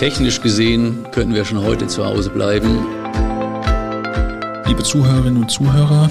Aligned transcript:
technisch 0.00 0.40
gesehen 0.40 1.04
könnten 1.12 1.34
wir 1.34 1.44
schon 1.44 1.62
heute 1.62 1.86
zu 1.86 2.02
Hause 2.06 2.30
bleiben. 2.30 2.86
Liebe 4.66 4.82
Zuhörerinnen 4.82 5.42
und 5.42 5.50
Zuhörer, 5.50 6.10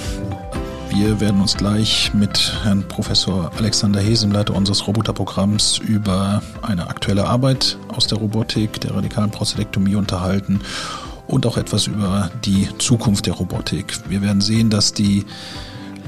wir 0.92 1.20
werden 1.20 1.42
uns 1.42 1.58
gleich 1.58 2.14
mit 2.14 2.54
Herrn 2.62 2.84
Professor 2.88 3.50
Alexander 3.58 4.00
Hesem, 4.00 4.32
Leiter 4.32 4.54
unseres 4.54 4.86
Roboterprogramms, 4.86 5.80
über 5.80 6.44
eine 6.62 6.88
aktuelle 6.88 7.26
Arbeit 7.26 7.80
aus 7.88 8.06
der 8.06 8.20
Robotik, 8.20 8.80
der 8.80 8.94
radikalen 8.94 9.32
Prostatektomie 9.32 9.96
unterhalten 9.96 10.62
und 11.26 11.48
auch 11.48 11.58
etwas 11.58 11.88
über 11.88 12.30
die 12.46 12.70
Zukunft 12.78 13.26
der 13.26 13.34
Robotik. 13.34 13.98
Wir 14.08 14.22
werden 14.22 14.42
sehen, 14.42 14.70
dass 14.70 14.94
die 14.94 15.26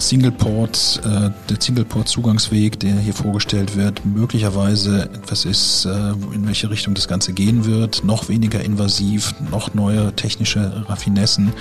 Single-Port, 0.01 1.01
äh, 1.05 1.29
der 1.49 1.57
Single-Port-Zugangsweg, 1.59 2.79
der 2.79 2.95
hier 2.95 3.13
vorgestellt 3.13 3.75
wird, 3.75 4.05
möglicherweise 4.05 5.03
etwas 5.03 5.45
ist, 5.45 5.85
äh, 5.85 6.11
in 6.33 6.45
welche 6.45 6.69
Richtung 6.69 6.93
das 6.93 7.07
Ganze 7.07 7.33
gehen 7.33 7.65
wird. 7.65 8.03
Noch 8.03 8.27
weniger 8.27 8.61
invasiv, 8.61 9.33
noch 9.51 9.73
neue 9.73 10.13
technische 10.15 10.85
Raffinessen. 10.89 11.53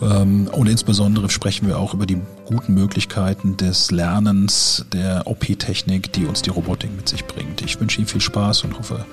Ähm, 0.00 0.48
und 0.52 0.68
insbesondere 0.68 1.28
sprechen 1.30 1.66
wir 1.66 1.78
auch 1.78 1.94
über 1.94 2.06
die 2.06 2.20
guten 2.46 2.74
Möglichkeiten 2.74 3.56
des 3.56 3.90
Lernens 3.90 4.86
der 4.92 5.26
OP-Technik, 5.26 6.12
die 6.12 6.24
uns 6.24 6.42
die 6.42 6.50
Robotik 6.50 6.94
mit 6.94 7.08
sich 7.08 7.24
bringt. 7.24 7.62
Ich 7.62 7.80
wünsche 7.80 7.98
Ihnen 7.98 8.08
viel 8.08 8.20
Spaß 8.20 8.64
und 8.64 8.78
hoffe, 8.78 9.04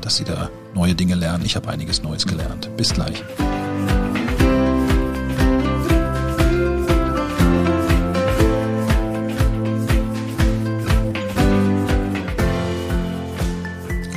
dass 0.00 0.16
Sie 0.16 0.24
da 0.24 0.50
neue 0.74 0.94
Dinge 0.94 1.14
lernen. 1.14 1.44
Ich 1.44 1.56
habe 1.56 1.68
einiges 1.68 2.02
Neues 2.02 2.26
gelernt. 2.26 2.68
Bis 2.76 2.92
gleich. 2.92 3.22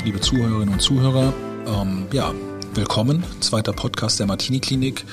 Liebe 0.07 0.21
Zuhörerinnen 0.21 0.69
und 0.69 0.81
Zuhörer, 0.81 1.33
ähm, 1.67 2.05
ja, 2.13 2.33
willkommen. 2.73 3.25
Zweiter 3.41 3.73
Podcast 3.73 4.21
der 4.21 4.25
Martini 4.25 4.61
Klinik. 4.61 5.03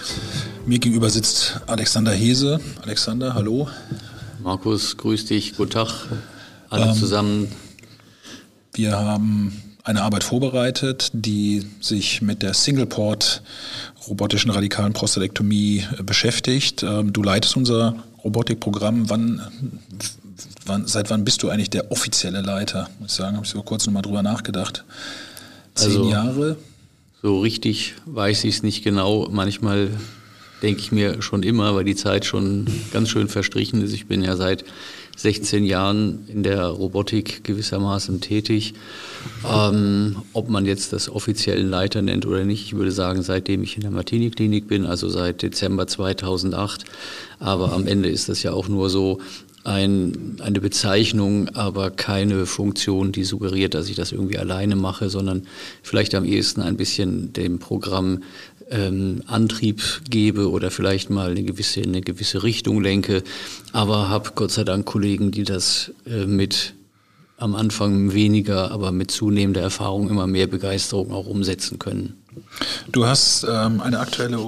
Mir 0.66 0.78
gegenüber 0.78 1.10
sitzt 1.10 1.60
Alexander 1.66 2.12
Hese. 2.12 2.60
Alexander, 2.80 3.34
hallo. 3.34 3.68
Markus, 4.40 4.96
grüß 4.96 5.24
dich. 5.24 5.56
Guten 5.56 5.72
Tag. 5.72 6.06
Alle 6.70 6.90
ähm, 6.90 6.94
zusammen. 6.94 7.48
Wir 8.72 8.96
haben 8.96 9.60
eine 9.82 10.00
Arbeit 10.00 10.22
vorbereitet, 10.22 11.10
die 11.12 11.66
sich 11.80 12.22
mit 12.22 12.44
der 12.44 12.54
Single-Port 12.54 13.42
robotischen 14.06 14.52
radikalen 14.52 14.92
Prostatektomie 14.92 15.84
äh, 15.98 16.04
beschäftigt. 16.04 16.84
Ähm, 16.84 17.12
du 17.12 17.24
leitest 17.24 17.56
unser 17.56 17.96
Robotikprogramm. 18.22 19.10
Wann, 19.10 19.42
wann, 20.66 20.86
seit 20.86 21.10
wann 21.10 21.24
bist 21.24 21.42
du 21.42 21.48
eigentlich 21.48 21.70
der 21.70 21.90
offizielle 21.90 22.40
Leiter? 22.40 22.88
Muss 22.98 23.12
ich 23.12 23.16
sagen, 23.16 23.36
habe 23.36 23.46
ich 23.46 23.52
so 23.52 23.62
kurz 23.62 23.86
nochmal 23.86 24.02
drüber 24.02 24.22
nachgedacht. 24.22 24.84
Zehn 25.74 25.88
also, 25.88 26.10
Jahre? 26.10 26.56
So 27.22 27.40
richtig 27.40 27.94
weiß 28.06 28.44
ich 28.44 28.56
es 28.56 28.62
nicht 28.62 28.84
genau. 28.84 29.28
Manchmal 29.30 29.90
denke 30.62 30.80
ich 30.80 30.92
mir 30.92 31.20
schon 31.22 31.42
immer, 31.42 31.74
weil 31.74 31.84
die 31.84 31.96
Zeit 31.96 32.24
schon 32.24 32.66
ganz 32.92 33.08
schön 33.10 33.28
verstrichen 33.28 33.82
ist. 33.82 33.92
Ich 33.92 34.06
bin 34.06 34.22
ja 34.22 34.36
seit 34.36 34.64
16 35.16 35.64
Jahren 35.64 36.26
in 36.28 36.42
der 36.42 36.66
Robotik 36.66 37.44
gewissermaßen 37.44 38.20
tätig. 38.20 38.74
Ähm, 39.48 40.16
ob 40.32 40.48
man 40.48 40.66
jetzt 40.66 40.92
das 40.92 41.08
offiziellen 41.08 41.68
Leiter 41.68 42.02
nennt 42.02 42.26
oder 42.26 42.44
nicht, 42.44 42.64
ich 42.64 42.74
würde 42.74 42.92
sagen, 42.92 43.22
seitdem 43.22 43.62
ich 43.62 43.76
in 43.76 43.82
der 43.82 43.90
Martini-Klinik 43.90 44.66
bin, 44.66 44.86
also 44.86 45.08
seit 45.08 45.42
Dezember 45.42 45.86
2008. 45.86 46.84
Aber 47.38 47.72
am 47.72 47.86
Ende 47.86 48.08
ist 48.08 48.28
das 48.28 48.42
ja 48.42 48.52
auch 48.52 48.68
nur 48.68 48.90
so 48.90 49.20
ein, 49.64 50.36
eine 50.40 50.60
Bezeichnung, 50.60 51.48
aber 51.50 51.90
keine 51.90 52.46
Funktion, 52.46 53.12
die 53.12 53.24
suggeriert, 53.24 53.74
dass 53.74 53.88
ich 53.88 53.96
das 53.96 54.12
irgendwie 54.12 54.38
alleine 54.38 54.76
mache, 54.76 55.08
sondern 55.08 55.46
vielleicht 55.82 56.14
am 56.14 56.24
ehesten 56.24 56.60
ein 56.60 56.76
bisschen 56.76 57.32
dem 57.32 57.58
Programm 57.58 58.22
ähm, 58.70 59.22
Antrieb 59.26 59.82
gebe 60.08 60.50
oder 60.50 60.70
vielleicht 60.70 61.10
mal 61.10 61.30
eine 61.30 61.42
gewisse, 61.42 61.80
eine 61.82 62.02
gewisse 62.02 62.42
Richtung 62.42 62.82
lenke. 62.82 63.22
Aber 63.72 64.08
habe 64.08 64.32
Gott 64.34 64.50
sei 64.50 64.64
Dank 64.64 64.84
Kollegen, 64.84 65.30
die 65.30 65.44
das 65.44 65.92
äh, 66.06 66.26
mit 66.26 66.74
am 67.36 67.54
Anfang 67.54 68.12
weniger, 68.12 68.70
aber 68.70 68.92
mit 68.92 69.10
zunehmender 69.10 69.60
Erfahrung 69.60 70.08
immer 70.08 70.26
mehr 70.26 70.46
Begeisterung 70.46 71.10
auch 71.12 71.26
umsetzen 71.26 71.78
können. 71.78 72.14
Du 72.92 73.06
hast 73.06 73.44
ähm, 73.48 73.80
eine 73.80 73.98
aktuelle 73.98 74.38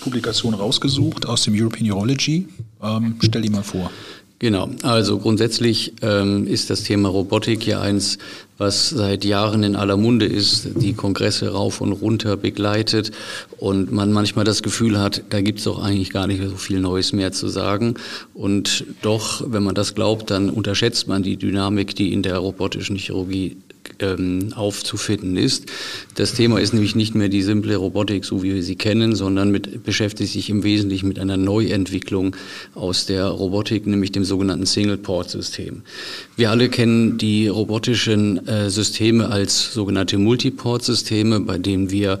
Publikation 0.00 0.54
rausgesucht 0.54 1.26
aus 1.26 1.42
dem 1.42 1.54
European 1.56 1.90
Urology. 1.92 2.48
Ähm, 2.82 3.16
stell 3.22 3.42
die 3.42 3.50
mal 3.50 3.62
vor. 3.62 3.90
Genau, 4.42 4.68
also 4.82 5.20
grundsätzlich 5.20 5.92
ähm, 6.02 6.48
ist 6.48 6.68
das 6.68 6.82
Thema 6.82 7.08
Robotik 7.08 7.64
ja 7.64 7.80
eins, 7.80 8.18
was 8.58 8.90
seit 8.90 9.24
Jahren 9.24 9.62
in 9.62 9.76
aller 9.76 9.96
Munde 9.96 10.26
ist, 10.26 10.70
die 10.80 10.94
Kongresse 10.94 11.52
rauf 11.52 11.80
und 11.80 11.92
runter 11.92 12.36
begleitet 12.36 13.12
und 13.58 13.92
man 13.92 14.12
manchmal 14.12 14.44
das 14.44 14.64
Gefühl 14.64 14.98
hat, 14.98 15.22
da 15.30 15.40
gibt 15.42 15.60
es 15.60 15.64
doch 15.66 15.80
eigentlich 15.80 16.10
gar 16.10 16.26
nicht 16.26 16.42
so 16.42 16.56
viel 16.56 16.80
Neues 16.80 17.12
mehr 17.12 17.30
zu 17.30 17.46
sagen. 17.46 17.94
Und 18.34 18.84
doch, 19.00 19.44
wenn 19.46 19.62
man 19.62 19.76
das 19.76 19.94
glaubt, 19.94 20.32
dann 20.32 20.50
unterschätzt 20.50 21.06
man 21.06 21.22
die 21.22 21.36
Dynamik, 21.36 21.94
die 21.94 22.12
in 22.12 22.24
der 22.24 22.38
robotischen 22.38 22.96
Chirurgie 22.96 23.58
ähm, 24.02 24.52
aufzufinden 24.54 25.36
ist. 25.36 25.66
Das 26.16 26.34
Thema 26.34 26.60
ist 26.60 26.74
nämlich 26.74 26.94
nicht 26.94 27.14
mehr 27.14 27.28
die 27.28 27.42
simple 27.42 27.76
Robotik, 27.76 28.24
so 28.24 28.42
wie 28.42 28.54
wir 28.54 28.62
sie 28.62 28.76
kennen, 28.76 29.14
sondern 29.14 29.50
mit, 29.50 29.84
beschäftigt 29.84 30.32
sich 30.32 30.50
im 30.50 30.64
Wesentlichen 30.64 31.08
mit 31.08 31.18
einer 31.18 31.36
Neuentwicklung 31.36 32.36
aus 32.74 33.06
der 33.06 33.26
Robotik, 33.26 33.86
nämlich 33.86 34.12
dem 34.12 34.24
sogenannten 34.24 34.66
Single-Port-System. 34.66 35.82
Wir 36.36 36.50
alle 36.50 36.68
kennen 36.68 37.18
die 37.18 37.48
robotischen 37.48 38.46
äh, 38.46 38.68
Systeme 38.68 39.28
als 39.28 39.72
sogenannte 39.72 40.18
Multiport-Systeme, 40.18 41.40
bei 41.40 41.58
denen 41.58 41.90
wir 41.90 42.18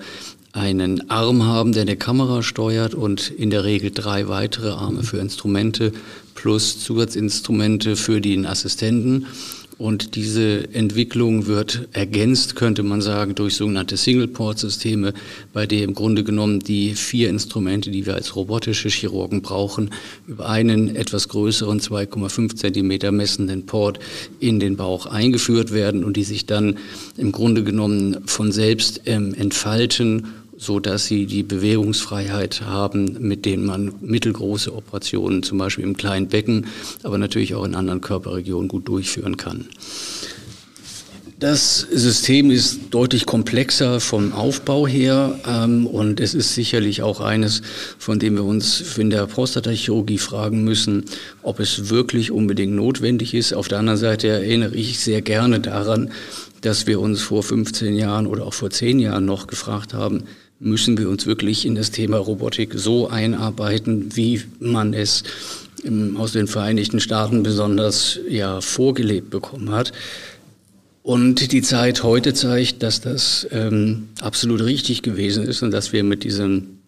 einen 0.52 1.08
Arm 1.08 1.44
haben, 1.44 1.72
der 1.72 1.82
eine 1.82 1.96
Kamera 1.96 2.42
steuert 2.42 2.94
und 2.94 3.30
in 3.30 3.50
der 3.50 3.64
Regel 3.64 3.90
drei 3.90 4.28
weitere 4.28 4.70
Arme 4.70 5.02
für 5.02 5.16
Instrumente 5.16 5.92
plus 6.34 6.78
Zusatzinstrumente 6.80 7.96
für 7.96 8.20
den 8.20 8.46
Assistenten. 8.46 9.26
Und 9.82 10.14
diese 10.14 10.72
Entwicklung 10.74 11.48
wird 11.48 11.88
ergänzt, 11.90 12.54
könnte 12.54 12.84
man 12.84 13.02
sagen, 13.02 13.34
durch 13.34 13.56
sogenannte 13.56 13.96
Single-Port-Systeme, 13.96 15.12
bei 15.52 15.66
denen 15.66 15.88
im 15.88 15.94
Grunde 15.94 16.22
genommen 16.22 16.60
die 16.60 16.94
vier 16.94 17.28
Instrumente, 17.28 17.90
die 17.90 18.06
wir 18.06 18.14
als 18.14 18.36
robotische 18.36 18.90
Chirurgen 18.90 19.42
brauchen, 19.42 19.90
über 20.28 20.48
einen 20.48 20.94
etwas 20.94 21.26
größeren 21.26 21.80
2,5 21.80 22.54
Zentimeter 22.54 23.10
messenden 23.10 23.66
Port 23.66 23.98
in 24.38 24.60
den 24.60 24.76
Bauch 24.76 25.06
eingeführt 25.06 25.72
werden 25.72 26.04
und 26.04 26.16
die 26.16 26.22
sich 26.22 26.46
dann 26.46 26.78
im 27.16 27.32
Grunde 27.32 27.64
genommen 27.64 28.18
von 28.26 28.52
selbst 28.52 29.00
ähm, 29.06 29.34
entfalten 29.34 30.28
so 30.62 30.78
dass 30.78 31.06
sie 31.06 31.26
die 31.26 31.42
Bewegungsfreiheit 31.42 32.62
haben, 32.62 33.16
mit 33.18 33.44
denen 33.44 33.66
man 33.66 33.94
mittelgroße 34.00 34.72
Operationen 34.72 35.42
zum 35.42 35.58
Beispiel 35.58 35.84
im 35.84 35.96
kleinen 35.96 36.28
Becken, 36.28 36.66
aber 37.02 37.18
natürlich 37.18 37.56
auch 37.56 37.64
in 37.64 37.74
anderen 37.74 38.00
Körperregionen 38.00 38.68
gut 38.68 38.86
durchführen 38.86 39.36
kann. 39.36 39.66
Das 41.40 41.80
System 41.80 42.52
ist 42.52 42.78
deutlich 42.90 43.26
komplexer 43.26 43.98
vom 43.98 44.32
Aufbau 44.32 44.86
her 44.86 45.40
ähm, 45.44 45.88
und 45.88 46.20
es 46.20 46.34
ist 46.34 46.54
sicherlich 46.54 47.02
auch 47.02 47.20
eines, 47.20 47.62
von 47.98 48.20
dem 48.20 48.36
wir 48.36 48.44
uns 48.44 48.96
in 48.96 49.10
der 49.10 49.26
Prostatachirurgie 49.26 50.18
fragen 50.18 50.62
müssen, 50.62 51.06
ob 51.42 51.58
es 51.58 51.90
wirklich 51.90 52.30
unbedingt 52.30 52.74
notwendig 52.74 53.34
ist. 53.34 53.54
Auf 53.54 53.66
der 53.66 53.80
anderen 53.80 53.98
Seite 53.98 54.28
erinnere 54.28 54.76
ich 54.76 55.00
sehr 55.00 55.22
gerne 55.22 55.58
daran, 55.58 56.12
dass 56.60 56.86
wir 56.86 57.00
uns 57.00 57.22
vor 57.22 57.42
15 57.42 57.96
Jahren 57.96 58.28
oder 58.28 58.46
auch 58.46 58.54
vor 58.54 58.70
10 58.70 59.00
Jahren 59.00 59.24
noch 59.24 59.48
gefragt 59.48 59.94
haben, 59.94 60.22
müssen 60.62 60.96
wir 60.96 61.08
uns 61.08 61.26
wirklich 61.26 61.66
in 61.66 61.74
das 61.74 61.90
Thema 61.90 62.18
Robotik 62.18 62.74
so 62.76 63.08
einarbeiten, 63.08 64.14
wie 64.16 64.42
man 64.60 64.94
es 64.94 65.24
aus 66.16 66.32
den 66.32 66.46
Vereinigten 66.46 67.00
Staaten 67.00 67.42
besonders 67.42 68.20
ja 68.28 68.60
vorgelebt 68.60 69.30
bekommen 69.30 69.70
hat. 69.70 69.92
Und 71.02 71.50
die 71.50 71.62
Zeit 71.62 72.04
heute 72.04 72.32
zeigt, 72.32 72.82
dass 72.84 73.00
das 73.00 73.46
ähm, 73.50 74.08
absolut 74.20 74.60
richtig 74.62 75.02
gewesen 75.02 75.44
ist 75.44 75.62
und 75.62 75.72
dass 75.72 75.92
wir 75.92 76.04
mit 76.04 76.22
diesen 76.22 76.78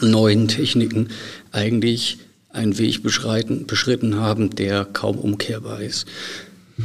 neuen 0.00 0.46
Techniken 0.46 1.08
eigentlich 1.50 2.18
einen 2.50 2.78
Weg 2.78 3.02
beschritten 3.02 4.16
haben, 4.16 4.50
der 4.50 4.84
kaum 4.84 5.18
umkehrbar 5.18 5.82
ist. 5.82 6.06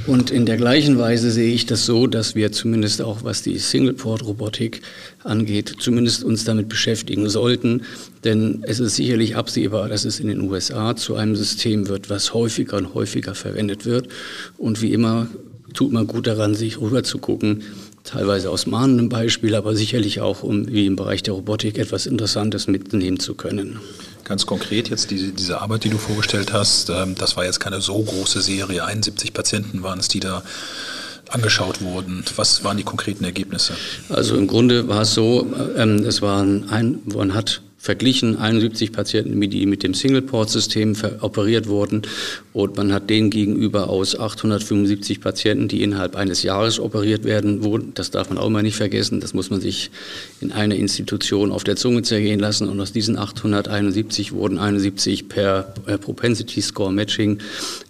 Und 0.07 0.31
in 0.31 0.45
der 0.45 0.57
gleichen 0.57 0.97
Weise 0.97 1.31
sehe 1.31 1.53
ich 1.53 1.65
das 1.65 1.85
so, 1.85 2.07
dass 2.07 2.33
wir 2.33 2.51
zumindest 2.51 3.01
auch 3.01 3.23
was 3.23 3.43
die 3.43 3.59
Single-Port-Robotik 3.59 4.81
angeht, 5.23 5.75
zumindest 5.79 6.23
uns 6.23 6.43
damit 6.43 6.67
beschäftigen 6.67 7.29
sollten. 7.29 7.83
Denn 8.23 8.63
es 8.63 8.79
ist 8.79 8.95
sicherlich 8.95 9.35
absehbar, 9.35 9.89
dass 9.89 10.03
es 10.03 10.19
in 10.19 10.27
den 10.27 10.41
USA 10.41 10.95
zu 10.95 11.15
einem 11.15 11.35
System 11.35 11.87
wird, 11.87 12.09
was 12.09 12.33
häufiger 12.33 12.77
und 12.77 12.95
häufiger 12.95 13.35
verwendet 13.35 13.85
wird. 13.85 14.09
Und 14.57 14.81
wie 14.81 14.93
immer 14.93 15.27
tut 15.73 15.91
man 15.91 16.07
gut 16.07 16.27
daran, 16.27 16.55
sich 16.55 16.81
rüber 16.81 17.03
zu 17.03 17.19
gucken, 17.19 17.63
teilweise 18.03 18.49
aus 18.49 18.65
mahnendem 18.65 19.09
Beispiel, 19.09 19.55
aber 19.55 19.75
sicherlich 19.75 20.21
auch, 20.21 20.43
um 20.43 20.67
wie 20.71 20.85
im 20.85 20.95
Bereich 20.95 21.23
der 21.23 21.35
Robotik 21.35 21.77
etwas 21.77 22.07
Interessantes 22.07 22.67
mitnehmen 22.67 23.19
zu 23.19 23.35
können. 23.35 23.79
Ganz 24.23 24.45
konkret 24.45 24.89
jetzt 24.89 25.11
diese, 25.11 25.31
diese 25.31 25.61
Arbeit, 25.61 25.83
die 25.83 25.89
du 25.89 25.97
vorgestellt 25.97 26.53
hast, 26.53 26.89
ähm, 26.89 27.15
das 27.15 27.35
war 27.35 27.45
jetzt 27.45 27.59
keine 27.59 27.81
so 27.81 28.01
große 28.01 28.41
Serie. 28.41 28.85
71 28.85 29.33
Patienten 29.33 29.83
waren 29.83 29.99
es, 29.99 30.07
die 30.07 30.19
da 30.19 30.43
angeschaut 31.29 31.81
wurden. 31.81 32.23
Was 32.35 32.63
waren 32.63 32.77
die 32.77 32.83
konkreten 32.83 33.23
Ergebnisse? 33.23 33.73
Also 34.09 34.35
im 34.35 34.47
Grunde 34.47 34.87
war 34.87 35.01
es 35.01 35.13
so, 35.13 35.47
ähm, 35.75 36.05
es 36.05 36.21
waren 36.21 36.69
ein, 36.69 36.99
man 37.05 37.33
hat 37.33 37.61
verglichen 37.83 38.37
71 38.37 38.93
Patienten, 38.93 39.41
die 39.41 39.65
mit 39.65 39.83
dem 39.83 39.93
Single-Port-System 39.93 40.95
operiert 41.19 41.67
wurden. 41.67 42.03
Und 42.53 42.77
man 42.77 42.93
hat 42.93 43.09
denen 43.09 43.29
gegenüber 43.29 43.89
aus 43.89 44.17
875 44.17 45.19
Patienten, 45.19 45.67
die 45.67 45.83
innerhalb 45.83 46.15
eines 46.15 46.43
Jahres 46.43 46.79
operiert 46.79 47.25
werden, 47.25 47.61
wurden, 47.61 47.91
das 47.93 48.09
darf 48.09 48.29
man 48.29 48.37
auch 48.37 48.47
mal 48.47 48.63
nicht 48.63 48.77
vergessen, 48.77 49.19
das 49.19 49.33
muss 49.33 49.49
man 49.49 49.59
sich 49.59 49.91
in 50.39 50.53
einer 50.53 50.75
Institution 50.75 51.51
auf 51.51 51.65
der 51.65 51.75
Zunge 51.75 52.03
zergehen 52.03 52.39
lassen. 52.39 52.69
Und 52.69 52.79
aus 52.79 52.93
diesen 52.93 53.17
871 53.17 54.31
wurden 54.31 54.59
71 54.59 55.27
per 55.27 55.63
Propensity 55.99 56.61
Score 56.61 56.93
Matching 56.93 57.39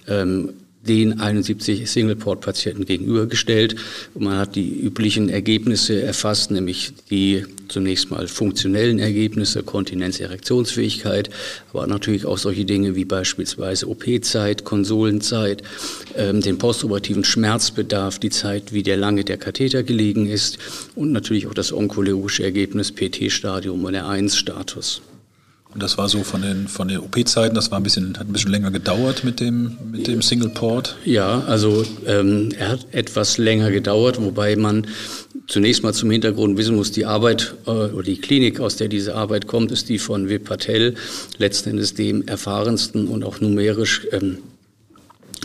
ähm, 0.07 0.53
den 0.87 1.19
71 1.19 1.89
Single-Port-Patienten 1.89 2.85
gegenübergestellt. 2.85 3.75
Und 4.13 4.23
man 4.25 4.37
hat 4.37 4.55
die 4.55 4.81
üblichen 4.81 5.29
Ergebnisse 5.29 6.01
erfasst, 6.01 6.51
nämlich 6.51 6.93
die 7.09 7.45
zunächst 7.69 8.11
mal 8.11 8.27
funktionellen 8.27 8.99
Ergebnisse, 8.99 9.63
Kontinenz, 9.63 10.19
Erektionsfähigkeit, 10.19 11.29
aber 11.71 11.87
natürlich 11.87 12.25
auch 12.25 12.37
solche 12.37 12.65
Dinge 12.65 12.95
wie 12.95 13.05
beispielsweise 13.05 13.89
OP-Zeit, 13.89 14.63
Konsolenzeit, 14.63 15.63
ähm, 16.15 16.41
den 16.41 16.57
postoperativen 16.57 17.23
Schmerzbedarf, 17.23 18.19
die 18.19 18.29
Zeit, 18.29 18.73
wie 18.73 18.83
der 18.83 18.97
lange 18.97 19.23
der 19.23 19.37
Katheter 19.37 19.83
gelegen 19.83 20.27
ist 20.27 20.57
und 20.95 21.11
natürlich 21.11 21.47
auch 21.47 21.53
das 21.53 21.71
onkologische 21.71 22.43
Ergebnis 22.43 22.91
PT-Stadium 22.91 23.83
und 23.85 23.95
R1-Status. 23.95 25.01
Und 25.73 25.81
das 25.81 25.97
war 25.97 26.07
so 26.07 26.23
von 26.23 26.41
den, 26.41 26.67
von 26.67 26.87
den 26.87 26.99
OP-Zeiten, 26.99 27.55
das 27.55 27.71
war 27.71 27.79
ein 27.79 27.83
bisschen, 27.83 28.17
hat 28.17 28.27
ein 28.27 28.33
bisschen 28.33 28.51
länger 28.51 28.69
gedauert 28.69 29.23
mit 29.23 29.39
dem, 29.39 29.77
mit 29.91 30.07
dem 30.07 30.21
Single 30.21 30.49
Port. 30.49 30.95
Ja, 31.03 31.43
also 31.47 31.83
ähm, 32.05 32.49
er 32.57 32.69
hat 32.69 32.85
etwas 32.91 33.39
länger 33.39 33.71
gedauert, 33.71 34.21
wobei 34.21 34.55
man 34.55 34.85
zunächst 35.47 35.81
mal 35.81 35.93
zum 35.93 36.11
Hintergrund 36.11 36.57
wissen 36.57 36.75
muss, 36.75 36.91
die 36.91 37.05
Arbeit 37.05 37.55
äh, 37.65 37.71
oder 37.71 38.03
die 38.03 38.17
Klinik, 38.17 38.59
aus 38.59 38.75
der 38.75 38.87
diese 38.87 39.15
Arbeit 39.15 39.47
kommt, 39.47 39.71
ist 39.71 39.89
die 39.89 39.97
von 39.97 40.29
Vip 40.29 40.45
Patel, 40.45 40.93
letzten 41.37 41.71
Endes 41.71 41.95
dem 41.95 42.27
erfahrensten 42.27 43.07
und 43.07 43.23
auch 43.23 43.41
numerisch 43.41 44.07
ähm, 44.11 44.37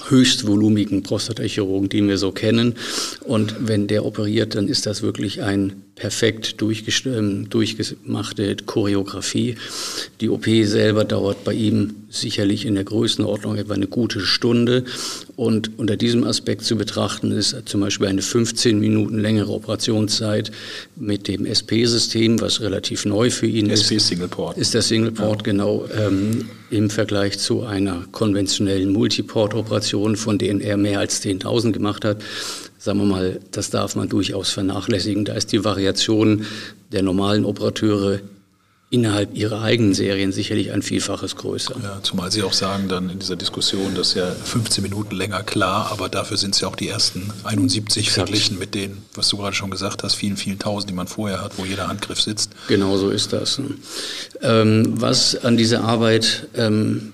höchstvolumigen 0.09 1.03
Prostatachirurgen, 1.03 1.89
die 1.89 2.07
wir 2.07 2.19
so 2.19 2.33
kennen. 2.33 2.75
Und 3.25 3.55
wenn 3.61 3.87
der 3.87 4.05
operiert, 4.05 4.55
dann 4.55 4.69
ist 4.69 4.87
das 4.87 5.03
wirklich 5.03 5.43
ein 5.43 5.83
perfekt 5.99 6.57
ähm, 7.07 7.51
durchgemachte 7.51 8.57
Choreografie. 8.65 9.57
Die 10.21 10.31
OP 10.31 10.47
selber 10.47 11.05
dauert 11.05 11.45
bei 11.45 11.53
ihm 11.53 11.95
sicherlich 12.11 12.65
in 12.65 12.75
der 12.75 12.85
Größenordnung 12.85 13.57
etwa 13.57 13.75
eine 13.75 13.87
gute 13.87 14.21
Stunde. 14.21 14.85
Und 15.37 15.79
unter 15.79 15.97
diesem 15.97 16.25
Aspekt 16.25 16.65
zu 16.65 16.77
betrachten 16.77 17.33
ist 17.33 17.55
zum 17.67 17.81
Beispiel 17.81 18.07
eine 18.07 18.23
15 18.23 18.79
Minuten 18.79 19.19
längere 19.19 19.53
Operationszeit 19.53 20.51
mit 20.97 21.29
dem 21.29 21.45
SP-System, 21.45 22.41
was 22.41 22.61
relativ 22.61 23.05
neu 23.05 23.31
für 23.31 23.47
ihn 23.47 23.69
SP 23.71 24.01
ist. 24.01 24.09
SP 24.09 24.15
Single 24.15 24.29
Port. 24.29 24.59
Ist 24.59 24.75
der 24.75 24.83
Single 24.83 25.13
Port, 25.13 25.41
ja. 25.41 25.53
genau, 25.53 25.87
ähm, 25.97 26.49
im 26.71 26.91
Vergleich 26.91 27.39
zu 27.39 27.65
einer 27.65 28.05
konventionellen 28.13 28.93
Multiport-Operation, 28.93 30.17
von 30.17 30.39
denen 30.39 30.61
er 30.61 30.77
mehr 30.77 31.01
als 31.01 31.23
10.000 31.23 31.73
gemacht 31.73 32.05
hat 32.05 32.23
sagen 32.79 33.01
wir 33.01 33.07
mal, 33.07 33.41
das 33.51 33.71
darf 33.71 33.97
man 33.97 34.09
durchaus 34.09 34.51
vernachlässigen. 34.51 35.25
Da 35.25 35.35
ist 35.35 35.53
die 35.53 35.65
Variation 35.65 36.47
der 36.93 37.03
normalen 37.03 37.45
Operateure 37.45 38.21
innerhalb 38.91 39.37
ihrer 39.37 39.61
eigenen 39.61 39.93
Serien 39.93 40.33
sicherlich 40.33 40.73
ein 40.73 40.81
Vielfaches 40.81 41.37
größer. 41.37 41.75
Ja, 41.83 41.99
zumal 42.03 42.33
Sie 42.33 42.43
auch 42.43 42.55
sagen 42.55 42.89
dann 42.89 43.11
in 43.11 43.19
dieser 43.19 43.37
Diskussion, 43.37 43.95
dass 43.95 44.15
ja 44.15 44.31
15 44.31 44.83
Minuten 44.83 45.15
länger 45.15 45.43
klar, 45.43 45.91
aber 45.93 46.09
dafür 46.09 46.39
sind 46.39 46.55
es 46.55 46.63
ja 46.63 46.69
auch 46.69 46.77
die 46.77 46.89
ersten 46.89 47.31
71 47.45 48.07
Exakt. 48.07 48.29
verglichen 48.29 48.59
mit 48.59 48.75
denen, 48.75 49.03
was 49.15 49.29
du 49.29 49.37
gerade 49.37 49.55
schon 49.55 49.71
gesagt 49.71 50.05
hast, 50.05 50.15
vielen, 50.15 50.39
vielen 50.39 50.59
Tausend, 50.59 50.89
die 50.89 50.95
man 50.95 51.07
vorher 51.07 51.43
hat, 51.43 51.59
wo 51.59 51.67
jeder 51.67 51.89
Handgriff 51.89 52.21
sitzt. 52.21 52.53
Genau 52.69 52.97
so 52.97 53.11
ist 53.11 53.35
das. 53.35 53.61
Ähm, 54.41 54.95
was 54.97 55.37
an 55.37 55.59
dieser 55.59 55.85
Arbeit 55.85 56.49
ähm, 56.55 57.13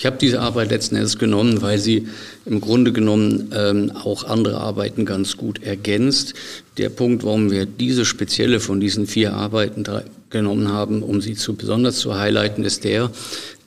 ich 0.00 0.06
habe 0.06 0.16
diese 0.16 0.40
Arbeit 0.40 0.70
letzten 0.70 0.96
Endes 0.96 1.18
genommen, 1.18 1.60
weil 1.60 1.78
sie 1.78 2.08
im 2.46 2.62
Grunde 2.62 2.90
genommen 2.90 3.52
ähm, 3.54 3.92
auch 3.94 4.24
andere 4.24 4.56
Arbeiten 4.56 5.04
ganz 5.04 5.36
gut 5.36 5.62
ergänzt. 5.62 6.32
Der 6.78 6.88
Punkt, 6.88 7.22
warum 7.22 7.50
wir 7.50 7.66
diese 7.66 8.06
spezielle 8.06 8.60
von 8.60 8.80
diesen 8.80 9.06
vier 9.06 9.34
Arbeiten 9.34 9.84
genommen 10.30 10.72
haben, 10.72 11.02
um 11.02 11.20
sie 11.20 11.34
zu 11.34 11.54
besonders 11.54 11.98
zu 11.98 12.18
highlighten, 12.18 12.64
ist 12.64 12.84
der, 12.84 13.10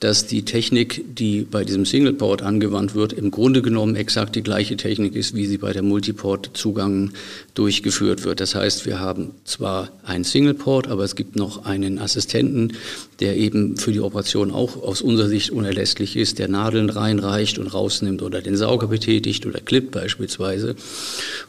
dass 0.04 0.26
die 0.26 0.42
Technik, 0.42 1.02
die 1.16 1.46
bei 1.50 1.64
diesem 1.64 1.86
Single-Port 1.86 2.42
angewandt 2.42 2.94
wird, 2.94 3.14
im 3.14 3.30
Grunde 3.30 3.62
genommen 3.62 3.96
exakt 3.96 4.36
die 4.36 4.42
gleiche 4.42 4.76
Technik 4.76 5.16
ist, 5.16 5.34
wie 5.34 5.46
sie 5.46 5.56
bei 5.56 5.72
der 5.72 5.82
Multiport-Zugang 5.82 7.12
durchgeführt 7.54 8.22
wird. 8.22 8.40
Das 8.40 8.54
heißt, 8.54 8.84
wir 8.84 9.00
haben 9.00 9.30
zwar 9.44 9.88
einen 10.04 10.24
Single-Port, 10.24 10.88
aber 10.88 11.04
es 11.04 11.16
gibt 11.16 11.36
noch 11.36 11.64
einen 11.64 11.98
Assistenten, 11.98 12.74
der 13.20 13.38
eben 13.38 13.78
für 13.78 13.92
die 13.92 14.00
Operation 14.00 14.50
auch 14.50 14.82
aus 14.82 15.00
unserer 15.00 15.28
Sicht 15.28 15.48
unerlässlich 15.48 16.18
ist, 16.18 16.38
der 16.38 16.48
Nadeln 16.48 16.90
reinreicht 16.90 17.58
und 17.58 17.68
rausnimmt 17.68 18.20
oder 18.20 18.42
den 18.42 18.58
Sauger 18.58 18.88
betätigt 18.88 19.46
oder 19.46 19.60
klippt 19.60 19.92
beispielsweise. 19.92 20.76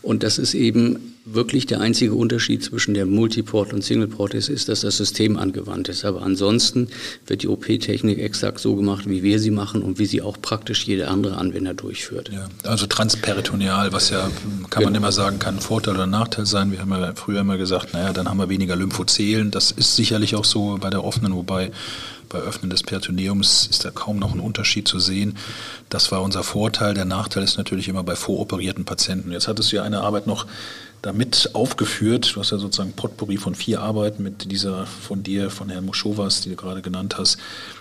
Und 0.01 0.23
das 0.23 0.37
ist 0.37 0.53
eben 0.53 1.14
wirklich 1.25 1.65
der 1.65 1.81
einzige 1.81 2.13
Unterschied 2.13 2.63
zwischen 2.63 2.93
der 2.93 3.05
Multiport 3.05 3.73
und 3.73 3.83
Singleport 3.83 4.33
ist, 4.33 4.47
ist, 4.47 4.69
dass 4.69 4.81
das 4.81 4.97
System 4.97 5.37
angewandt 5.37 5.89
ist. 5.89 6.05
Aber 6.05 6.21
ansonsten 6.21 6.87
wird 7.25 7.41
die 7.41 7.47
OP-Technik 7.47 8.19
exakt 8.19 8.59
so 8.59 8.75
gemacht, 8.75 9.09
wie 9.09 9.23
wir 9.23 9.39
sie 9.39 9.51
machen 9.51 9.81
und 9.81 9.97
wie 9.97 10.05
sie 10.05 10.21
auch 10.21 10.39
praktisch 10.39 10.85
jeder 10.85 11.09
andere 11.09 11.37
Anwender 11.37 11.73
durchführt. 11.73 12.29
Ja, 12.31 12.47
also 12.63 12.85
transperitoneal, 12.85 13.91
was 13.91 14.11
ja, 14.11 14.29
kann 14.69 14.83
man 14.83 14.93
genau. 14.93 15.05
immer 15.05 15.11
sagen, 15.11 15.39
kann 15.39 15.59
Vorteil 15.59 15.95
oder 15.95 16.07
Nachteil 16.07 16.45
sein. 16.45 16.71
Wir 16.71 16.79
haben 16.79 16.91
ja 16.91 17.13
früher 17.15 17.41
immer 17.41 17.57
gesagt, 17.57 17.93
naja, 17.93 18.13
dann 18.13 18.29
haben 18.29 18.37
wir 18.37 18.49
weniger 18.49 18.75
Lymphozelen. 18.75 19.49
Das 19.49 19.71
ist 19.71 19.95
sicherlich 19.95 20.35
auch 20.35 20.45
so 20.45 20.77
bei 20.79 20.91
der 20.91 21.03
offenen, 21.03 21.33
wobei 21.33 21.71
bei 22.35 22.41
Öffnen 22.41 22.69
des 22.69 22.83
Peritoneums 22.83 23.67
ist 23.67 23.85
da 23.85 23.91
kaum 23.91 24.19
noch 24.19 24.33
ein 24.33 24.41
Unterschied 24.41 24.87
zu 24.87 24.99
sehen. 24.99 25.37
Das 25.89 26.11
war 26.11 26.21
unser 26.21 26.43
Vorteil. 26.43 26.93
Der 26.93 27.05
Nachteil 27.05 27.43
ist 27.43 27.57
natürlich 27.57 27.87
immer 27.87 28.03
bei 28.03 28.15
voroperierten 28.15 28.83
Patienten. 28.83 29.31
Jetzt 29.31 29.47
hattest 29.47 29.71
du 29.71 29.77
ja 29.77 29.83
eine 29.83 30.01
Arbeit 30.01 30.27
noch 30.27 30.45
damit 31.01 31.51
aufgeführt. 31.53 32.35
Du 32.35 32.39
hast 32.41 32.51
ja 32.51 32.57
sozusagen 32.57 32.93
Potpourri 32.93 33.37
von 33.37 33.55
vier 33.55 33.81
Arbeiten 33.81 34.23
mit 34.23 34.51
dieser 34.51 34.85
von 34.85 35.23
dir, 35.23 35.49
von 35.49 35.69
Herrn 35.69 35.85
Moschowas, 35.85 36.41
die 36.41 36.49
du 36.49 36.55
gerade 36.55 36.81
genannt 36.81 37.17
hast, 37.17 37.37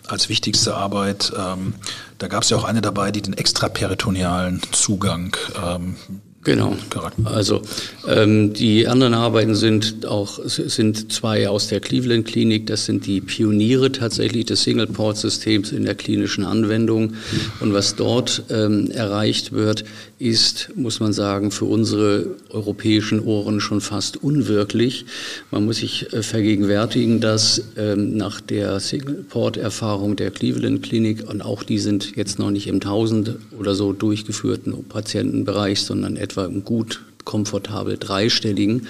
als 0.06 0.28
wichtigste 0.28 0.76
Arbeit. 0.76 1.32
Ähm, 1.36 1.74
da 2.18 2.28
gab 2.28 2.44
es 2.44 2.50
ja 2.50 2.56
auch 2.56 2.64
eine 2.64 2.80
dabei, 2.80 3.10
die 3.10 3.22
den 3.22 3.34
extraperitonealen 3.34 4.61
Zugang 4.73 5.37
ähm, 5.64 5.96
Genau. 6.44 6.76
Also 7.24 7.62
ähm, 8.06 8.52
die 8.52 8.86
anderen 8.86 9.14
Arbeiten 9.14 9.54
sind 9.54 10.04
auch 10.04 10.38
sind 10.44 11.10
zwei 11.10 11.48
aus 11.48 11.68
der 11.68 11.80
Cleveland 11.80 12.26
Klinik. 12.26 12.66
Das 12.66 12.84
sind 12.84 13.06
die 13.06 13.22
Pioniere 13.22 13.90
tatsächlich 13.92 14.44
des 14.44 14.62
Single 14.62 14.86
Port 14.86 15.16
Systems 15.16 15.72
in 15.72 15.86
der 15.86 15.94
klinischen 15.94 16.44
Anwendung. 16.44 17.14
Und 17.60 17.72
was 17.72 17.96
dort 17.96 18.42
ähm, 18.50 18.90
erreicht 18.90 19.52
wird, 19.52 19.84
ist, 20.18 20.70
muss 20.76 21.00
man 21.00 21.12
sagen, 21.12 21.50
für 21.50 21.64
unsere 21.64 22.26
europäischen 22.50 23.20
Ohren 23.20 23.60
schon 23.60 23.80
fast 23.80 24.22
unwirklich. 24.22 25.06
Man 25.50 25.64
muss 25.64 25.78
sich 25.78 26.12
äh, 26.12 26.22
vergegenwärtigen, 26.22 27.20
dass 27.20 27.62
ähm, 27.76 28.16
nach 28.16 28.40
der 28.40 28.80
Single 28.80 29.24
Port 29.28 29.56
Erfahrung 29.56 30.16
der 30.16 30.30
Cleveland 30.30 30.82
Klinik 30.82 31.28
und 31.28 31.42
auch 31.42 31.62
die 31.62 31.78
sind 31.78 32.16
jetzt 32.16 32.38
noch 32.38 32.50
nicht 32.50 32.66
im 32.66 32.80
Tausend 32.80 33.36
oder 33.58 33.74
so 33.74 33.92
durchgeführten 33.92 34.84
Patientenbereich, 34.84 35.80
sondern 35.80 36.16
etwa 36.16 36.34
etwa 36.35 36.47
im 36.47 36.64
gut 36.64 37.00
komfortabel 37.25 37.97
dreistelligen, 37.99 38.87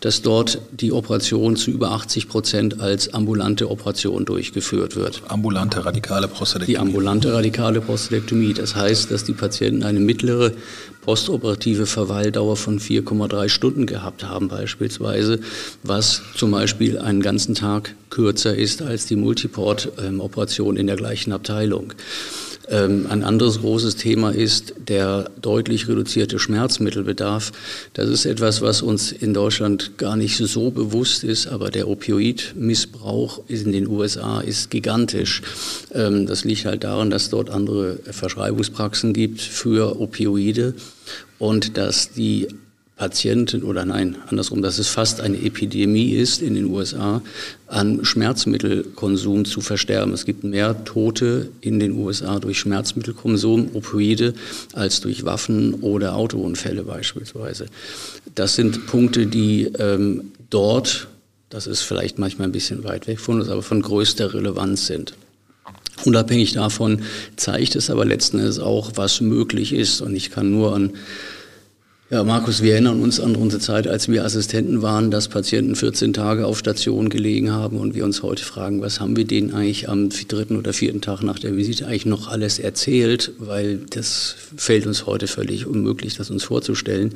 dass 0.00 0.20
dort 0.20 0.58
die 0.72 0.92
Operation 0.92 1.56
zu 1.56 1.70
über 1.70 1.92
80 1.92 2.28
Prozent 2.28 2.80
als 2.80 3.14
ambulante 3.14 3.70
Operation 3.70 4.26
durchgeführt 4.26 4.94
wird. 4.94 5.22
Ambulante 5.28 5.82
radikale 5.82 6.28
Prostatektomie. 6.28 6.74
Die 6.74 6.78
ambulante 6.78 7.32
radikale 7.32 7.80
Prostatektomie. 7.80 8.52
Das 8.52 8.76
heißt, 8.76 9.10
dass 9.10 9.24
die 9.24 9.32
Patienten 9.32 9.84
eine 9.84 10.00
mittlere 10.00 10.52
postoperative 11.00 11.86
Verweildauer 11.86 12.56
von 12.56 12.78
4,3 12.78 13.48
Stunden 13.48 13.86
gehabt 13.86 14.24
haben 14.24 14.48
beispielsweise, 14.48 15.40
was 15.82 16.20
zum 16.36 16.50
Beispiel 16.50 16.98
einen 16.98 17.22
ganzen 17.22 17.54
Tag 17.54 17.94
kürzer 18.10 18.54
ist 18.54 18.82
als 18.82 19.06
die 19.06 19.16
Multiport-Operation 19.16 20.76
in 20.76 20.88
der 20.88 20.96
gleichen 20.96 21.32
Abteilung. 21.32 21.94
Ähm, 22.72 23.06
ein 23.10 23.22
anderes 23.22 23.60
großes 23.60 23.96
Thema 23.96 24.30
ist 24.30 24.74
der 24.88 25.30
deutlich 25.40 25.88
reduzierte 25.88 26.38
Schmerzmittelbedarf. 26.38 27.52
Das 27.92 28.08
ist 28.08 28.24
etwas, 28.24 28.62
was 28.62 28.80
uns 28.80 29.12
in 29.12 29.34
Deutschland 29.34 29.98
gar 29.98 30.16
nicht 30.16 30.38
so 30.38 30.70
bewusst 30.70 31.22
ist, 31.22 31.48
aber 31.48 31.70
der 31.70 31.86
Opioidmissbrauch 31.86 33.42
in 33.48 33.72
den 33.72 33.86
USA 33.86 34.40
ist 34.40 34.70
gigantisch. 34.70 35.42
Ähm, 35.92 36.26
das 36.26 36.44
liegt 36.44 36.64
halt 36.64 36.82
daran, 36.82 37.10
dass 37.10 37.28
dort 37.28 37.50
andere 37.50 37.98
Verschreibungspraxen 38.10 39.12
gibt 39.12 39.42
für 39.42 40.00
Opioide 40.00 40.74
und 41.38 41.76
dass 41.76 42.12
die 42.12 42.48
Patienten 43.02 43.64
oder 43.64 43.84
nein, 43.84 44.14
andersrum, 44.28 44.62
dass 44.62 44.78
es 44.78 44.86
fast 44.86 45.20
eine 45.20 45.36
Epidemie 45.36 46.12
ist 46.12 46.40
in 46.40 46.54
den 46.54 46.66
USA, 46.66 47.20
an 47.66 48.04
Schmerzmittelkonsum 48.04 49.44
zu 49.44 49.60
versterben. 49.60 50.12
Es 50.12 50.24
gibt 50.24 50.44
mehr 50.44 50.84
Tote 50.84 51.48
in 51.62 51.80
den 51.80 51.98
USA 51.98 52.38
durch 52.38 52.60
Schmerzmittelkonsum, 52.60 53.70
Opioide, 53.74 54.34
als 54.72 55.00
durch 55.00 55.24
Waffen 55.24 55.74
oder 55.80 56.14
Autounfälle 56.14 56.84
beispielsweise. 56.84 57.66
Das 58.36 58.54
sind 58.54 58.86
Punkte, 58.86 59.26
die 59.26 59.64
ähm, 59.80 60.30
dort, 60.48 61.08
das 61.50 61.66
ist 61.66 61.80
vielleicht 61.80 62.20
manchmal 62.20 62.46
ein 62.46 62.52
bisschen 62.52 62.84
weit 62.84 63.08
weg 63.08 63.18
von 63.18 63.40
uns, 63.40 63.48
aber 63.48 63.64
von 63.64 63.82
größter 63.82 64.32
Relevanz 64.32 64.86
sind. 64.86 65.14
Unabhängig 66.04 66.52
davon 66.52 67.02
zeigt 67.34 67.74
es 67.74 67.90
aber 67.90 68.04
letzten 68.04 68.38
Endes 68.38 68.60
auch, 68.60 68.92
was 68.94 69.20
möglich 69.20 69.72
ist. 69.72 70.00
Und 70.02 70.14
ich 70.14 70.30
kann 70.30 70.52
nur 70.52 70.72
an 70.72 70.92
ja, 72.12 72.24
Markus, 72.24 72.60
wir 72.60 72.74
erinnern 72.74 73.00
uns 73.00 73.20
an 73.20 73.36
unsere 73.36 73.58
Zeit, 73.58 73.88
als 73.88 74.06
wir 74.06 74.22
Assistenten 74.22 74.82
waren, 74.82 75.10
dass 75.10 75.28
Patienten 75.28 75.74
14 75.74 76.12
Tage 76.12 76.44
auf 76.44 76.58
Station 76.58 77.08
gelegen 77.08 77.52
haben 77.52 77.78
und 77.78 77.94
wir 77.94 78.04
uns 78.04 78.22
heute 78.22 78.44
fragen, 78.44 78.82
was 78.82 79.00
haben 79.00 79.16
wir 79.16 79.24
denen 79.24 79.54
eigentlich 79.54 79.88
am 79.88 80.10
dritten 80.10 80.58
oder 80.58 80.74
vierten 80.74 81.00
Tag 81.00 81.22
nach 81.22 81.38
der 81.38 81.56
Visite 81.56 81.86
eigentlich 81.86 82.04
noch 82.04 82.28
alles 82.28 82.58
erzählt, 82.58 83.32
weil 83.38 83.78
das 83.78 84.34
fällt 84.54 84.86
uns 84.86 85.06
heute 85.06 85.26
völlig 85.26 85.66
unmöglich, 85.66 86.18
das 86.18 86.28
uns 86.28 86.44
vorzustellen. 86.44 87.14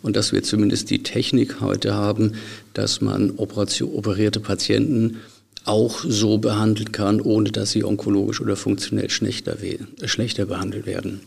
Und 0.00 0.16
dass 0.16 0.32
wir 0.32 0.42
zumindest 0.42 0.88
die 0.88 1.02
Technik 1.02 1.60
heute 1.60 1.92
haben, 1.92 2.32
dass 2.72 3.02
man 3.02 3.32
operierte 3.32 4.40
Patienten 4.40 5.18
auch 5.66 5.98
so 6.02 6.38
behandeln 6.38 6.92
kann, 6.92 7.20
ohne 7.20 7.50
dass 7.50 7.72
sie 7.72 7.84
onkologisch 7.84 8.40
oder 8.40 8.56
funktionell 8.56 9.10
schlechter, 9.10 9.58
schlechter 10.06 10.46
behandelt 10.46 10.86
werden. 10.86 11.20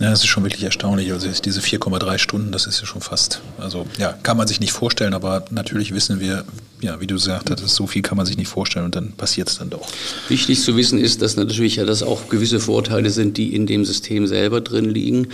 Ja, 0.00 0.10
das 0.10 0.20
ist 0.20 0.26
schon 0.26 0.44
wirklich 0.44 0.62
erstaunlich. 0.62 1.10
Also 1.12 1.28
diese 1.44 1.60
4,3 1.60 2.18
Stunden, 2.18 2.52
das 2.52 2.66
ist 2.66 2.80
ja 2.80 2.86
schon 2.86 3.00
fast, 3.00 3.40
also 3.58 3.84
ja, 3.98 4.12
kann 4.12 4.36
man 4.36 4.46
sich 4.46 4.60
nicht 4.60 4.72
vorstellen, 4.72 5.12
aber 5.12 5.44
natürlich 5.50 5.92
wissen 5.92 6.20
wir, 6.20 6.44
ja, 6.80 7.00
wie 7.00 7.08
du 7.08 7.16
gesagt 7.16 7.50
hast, 7.50 7.74
so 7.74 7.88
viel 7.88 8.02
kann 8.02 8.16
man 8.16 8.24
sich 8.24 8.36
nicht 8.36 8.46
vorstellen 8.46 8.84
und 8.84 8.94
dann 8.94 9.12
passiert 9.12 9.48
es 9.48 9.58
dann 9.58 9.70
doch. 9.70 9.88
Wichtig 10.28 10.62
zu 10.62 10.76
wissen 10.76 11.00
ist, 11.00 11.20
dass 11.20 11.34
natürlich 11.34 11.76
ja 11.76 11.84
das 11.84 12.04
auch 12.04 12.28
gewisse 12.28 12.60
Vorteile 12.60 13.10
sind, 13.10 13.36
die 13.36 13.56
in 13.56 13.66
dem 13.66 13.84
System 13.84 14.28
selber 14.28 14.60
drin 14.60 14.88
liegen, 14.88 15.28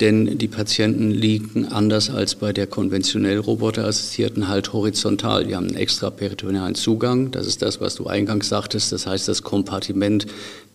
denn 0.00 0.36
die 0.36 0.48
Patienten 0.48 1.10
liegen 1.10 1.68
anders 1.68 2.10
als 2.10 2.34
bei 2.34 2.52
der 2.52 2.66
konventionell 2.66 3.38
roboterassistierten 3.38 4.48
halt 4.48 4.74
horizontal. 4.74 5.46
Die 5.46 5.56
haben 5.56 5.68
einen 5.68 5.76
extra 5.76 6.10
peritonealen 6.10 6.74
Zugang, 6.74 7.30
das 7.30 7.46
ist 7.46 7.62
das, 7.62 7.80
was 7.80 7.94
du 7.94 8.06
eingangs 8.06 8.50
sagtest, 8.50 8.92
das 8.92 9.06
heißt, 9.06 9.28
das 9.28 9.42
Kompartiment 9.42 10.26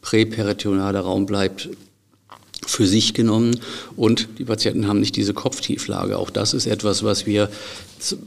präperitonealer 0.01 1.01
Raum 1.01 1.27
bleibt 1.27 1.69
für 2.65 2.85
sich 2.85 3.13
genommen 3.13 3.59
und 3.95 4.27
die 4.39 4.45
Patienten 4.45 4.87
haben 4.87 4.99
nicht 4.99 5.15
diese 5.15 5.33
Kopftieflage. 5.33 6.17
Auch 6.17 6.29
das 6.29 6.53
ist 6.53 6.65
etwas, 6.65 7.03
was 7.03 7.25
wir 7.25 7.49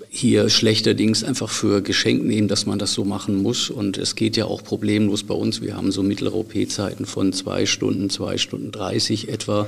hier 0.09 0.49
schlechterdings 0.49 1.23
einfach 1.23 1.51
für 1.51 1.83
geschenkt 1.83 2.25
nehmen, 2.25 2.49
dass 2.49 2.67
man 2.67 2.79
das 2.79 2.93
so 2.95 3.05
machen 3.05 3.43
muss. 3.43 3.71
Und 3.71 3.99
es 3.99 4.15
geht 4.15 4.37
ja 4.37 4.47
auch 4.47 4.65
problemlos 4.65 5.23
bei 5.23 5.35
uns. 5.35 5.61
Wir 5.61 5.77
haben 5.77 5.93
so 5.93 6.03
mittlere 6.03 6.35
OP-Zeiten 6.35 7.07
von 7.07 7.33
zwei 7.33 7.67
Stunden, 7.67 8.11
zwei 8.11 8.39
Stunden 8.39 8.73
dreißig 8.73 9.29
etwa. 9.29 9.67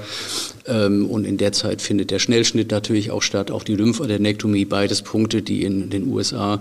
Ähm, 0.67 1.07
und 1.07 1.25
in 1.27 1.37
der 1.37 1.53
Zeit 1.53 1.83
findet 1.83 2.11
der 2.11 2.19
Schnellschnitt 2.19 2.71
natürlich 2.71 3.11
auch 3.11 3.23
statt, 3.23 3.51
auch 3.51 3.63
die 3.63 3.77
Lymphadenektomie, 3.77 4.65
beides 4.65 5.03
Punkte, 5.03 5.43
die 5.43 5.65
in 5.65 5.91
den 5.91 6.07
USA 6.09 6.61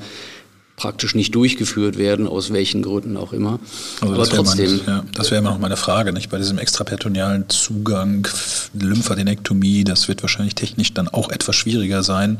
praktisch 0.80 1.14
nicht 1.14 1.36
durchgeführt 1.36 1.98
werden, 1.98 2.26
aus 2.26 2.54
welchen 2.54 2.82
Gründen 2.82 3.18
auch 3.18 3.34
immer. 3.34 3.60
Also 4.00 4.14
Aber 4.14 4.24
trotzdem. 4.24 4.78
Mein, 4.78 4.88
ja, 4.88 5.04
das 5.14 5.30
wäre 5.30 5.42
immer 5.42 5.52
noch 5.52 5.60
meine 5.60 5.76
Frage, 5.76 6.14
nicht? 6.14 6.30
Bei 6.30 6.38
diesem 6.38 6.58
extraperitonealen 6.58 7.50
Zugang, 7.50 8.28
Lymphadenektomie, 8.74 9.84
das 9.84 10.08
wird 10.08 10.24
wahrscheinlich 10.24 10.56
technisch 10.56 10.94
dann 10.94 11.10
auch 11.10 11.30
etwas 11.30 11.58
schwieriger 11.58 12.02
sein. 12.02 12.38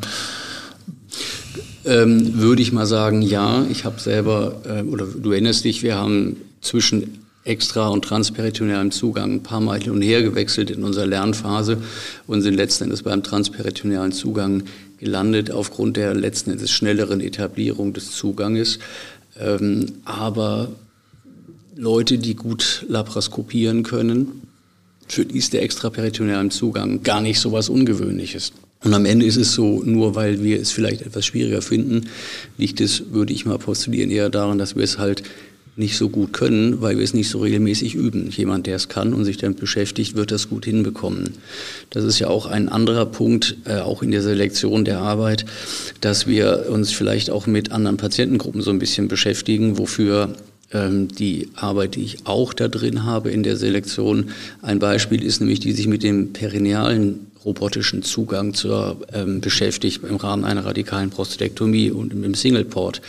Ähm, 1.86 2.40
würde 2.40 2.62
ich 2.62 2.72
mal 2.72 2.86
sagen, 2.86 3.22
ja. 3.22 3.66
Ich 3.70 3.84
habe 3.84 4.00
selber, 4.00 4.62
äh, 4.66 4.84
oder 4.84 5.06
du 5.06 5.32
erinnerst 5.32 5.66
dich, 5.66 5.84
wir 5.84 5.96
haben 5.96 6.38
zwischen 6.62 7.20
extra- 7.44 7.90
und 7.90 8.06
transperitonealem 8.06 8.92
Zugang 8.92 9.34
ein 9.34 9.44
paar 9.44 9.60
Mal 9.60 9.82
hin 9.82 9.92
und 9.92 10.02
her 10.02 10.22
gewechselt 10.22 10.70
in 10.70 10.84
unserer 10.84 11.08
Lernphase 11.08 11.78
und 12.28 12.42
sind 12.42 12.54
letzten 12.54 12.86
Endes 12.86 13.04
beim 13.04 13.22
transperitonealen 13.22 14.12
Zugang 14.12 14.64
gelandet 15.00 15.52
aufgrund 15.52 15.98
der 15.98 16.14
letzten 16.14 16.52
Endes 16.52 16.72
schnelleren 16.72 17.22
Etablierung 17.22 17.94
des 17.94 18.12
Zuganges. 18.12 18.80
Ähm, 19.40 19.86
aber 20.06 20.70
Leute, 21.76 22.18
die 22.18 22.36
gut 22.36 22.86
laparoskopieren 22.90 23.84
können, 23.84 24.42
für 25.08 25.26
die 25.26 25.38
ist 25.38 25.54
der 25.54 25.64
extraperitoneale 25.64 26.50
Zugang 26.50 27.02
gar 27.04 27.22
nicht 27.22 27.40
so 27.40 27.52
was 27.52 27.70
Ungewöhnliches. 27.70 28.52
Und 28.84 28.94
am 28.94 29.06
Ende 29.06 29.26
ist 29.26 29.36
es 29.36 29.54
so, 29.54 29.82
nur 29.84 30.16
weil 30.16 30.44
wir 30.44 30.62
es 30.62 30.72
vielleicht 30.72 31.02
etwas 31.02 31.26
schwieriger 31.26 31.62
finden, 31.62 32.08
liegt 32.58 32.80
es, 32.80 33.12
würde 33.12 33.34
ich 33.34 33.46
mal 33.46 33.58
postulieren, 33.58 34.10
eher 34.12 34.30
daran, 34.30 34.58
dass 34.58 34.76
wir 34.76 34.84
es 34.84 34.98
halt 34.98 35.24
nicht 35.80 35.98
so 35.98 36.10
gut 36.10 36.34
können, 36.34 36.82
weil 36.82 36.98
wir 36.98 37.04
es 37.04 37.14
nicht 37.14 37.30
so 37.30 37.40
regelmäßig 37.40 37.96
üben. 37.96 38.30
Jemand, 38.30 38.68
der 38.68 38.76
es 38.76 38.90
kann 38.90 39.14
und 39.14 39.26
sich 39.26 39.38
damit 39.38 39.60
beschäftigt, 39.60 40.16
wird 40.16 40.32
das 40.32 40.50
gut 40.50 40.66
hinbekommen. 40.66 41.36
Das 41.90 42.04
ist 42.04 42.20
ja 42.20 42.28
auch 42.28 42.46
ein 42.46 42.70
anderer 42.70 43.06
Punkt, 43.06 43.58
äh, 43.66 43.80
auch 43.80 44.04
in 44.04 44.12
der 44.12 44.22
Selektion 44.22 44.86
der 44.86 45.00
Arbeit, 45.00 45.46
dass 46.02 46.28
wir 46.28 46.68
uns 46.70 46.92
vielleicht 46.92 47.30
auch 47.30 47.48
mit 47.48 47.72
anderen 47.72 47.98
Patientengruppen 47.98 48.62
so 48.62 48.70
ein 48.72 48.80
bisschen 48.80 49.08
beschäftigen, 49.08 49.78
wofür 49.78 50.36
ähm, 50.74 51.08
die 51.08 51.50
Arbeit, 51.56 51.96
die 51.96 52.04
ich 52.04 52.28
auch 52.28 52.54
da 52.54 52.68
drin 52.68 53.06
habe 53.06 53.32
in 53.32 53.44
der 53.44 53.58
Selektion, 53.58 54.32
ein 54.62 54.80
Beispiel 54.80 55.24
ist 55.24 55.40
nämlich, 55.40 55.60
die 55.60 55.72
sich 55.72 55.88
mit 55.88 56.04
dem 56.04 56.34
perinealen 56.34 57.29
robotischen 57.46 58.04
Zugang 58.04 58.54
zur, 58.54 58.98
ähm, 59.14 59.42
beschäftigt 59.42 60.04
im 60.04 60.18
Rahmen 60.18 60.44
einer 60.44 60.66
radikalen 60.66 61.10
Prostatektomie 61.10 61.92
und 61.92 62.14
im 62.14 62.34
Singleport. 62.34 63.02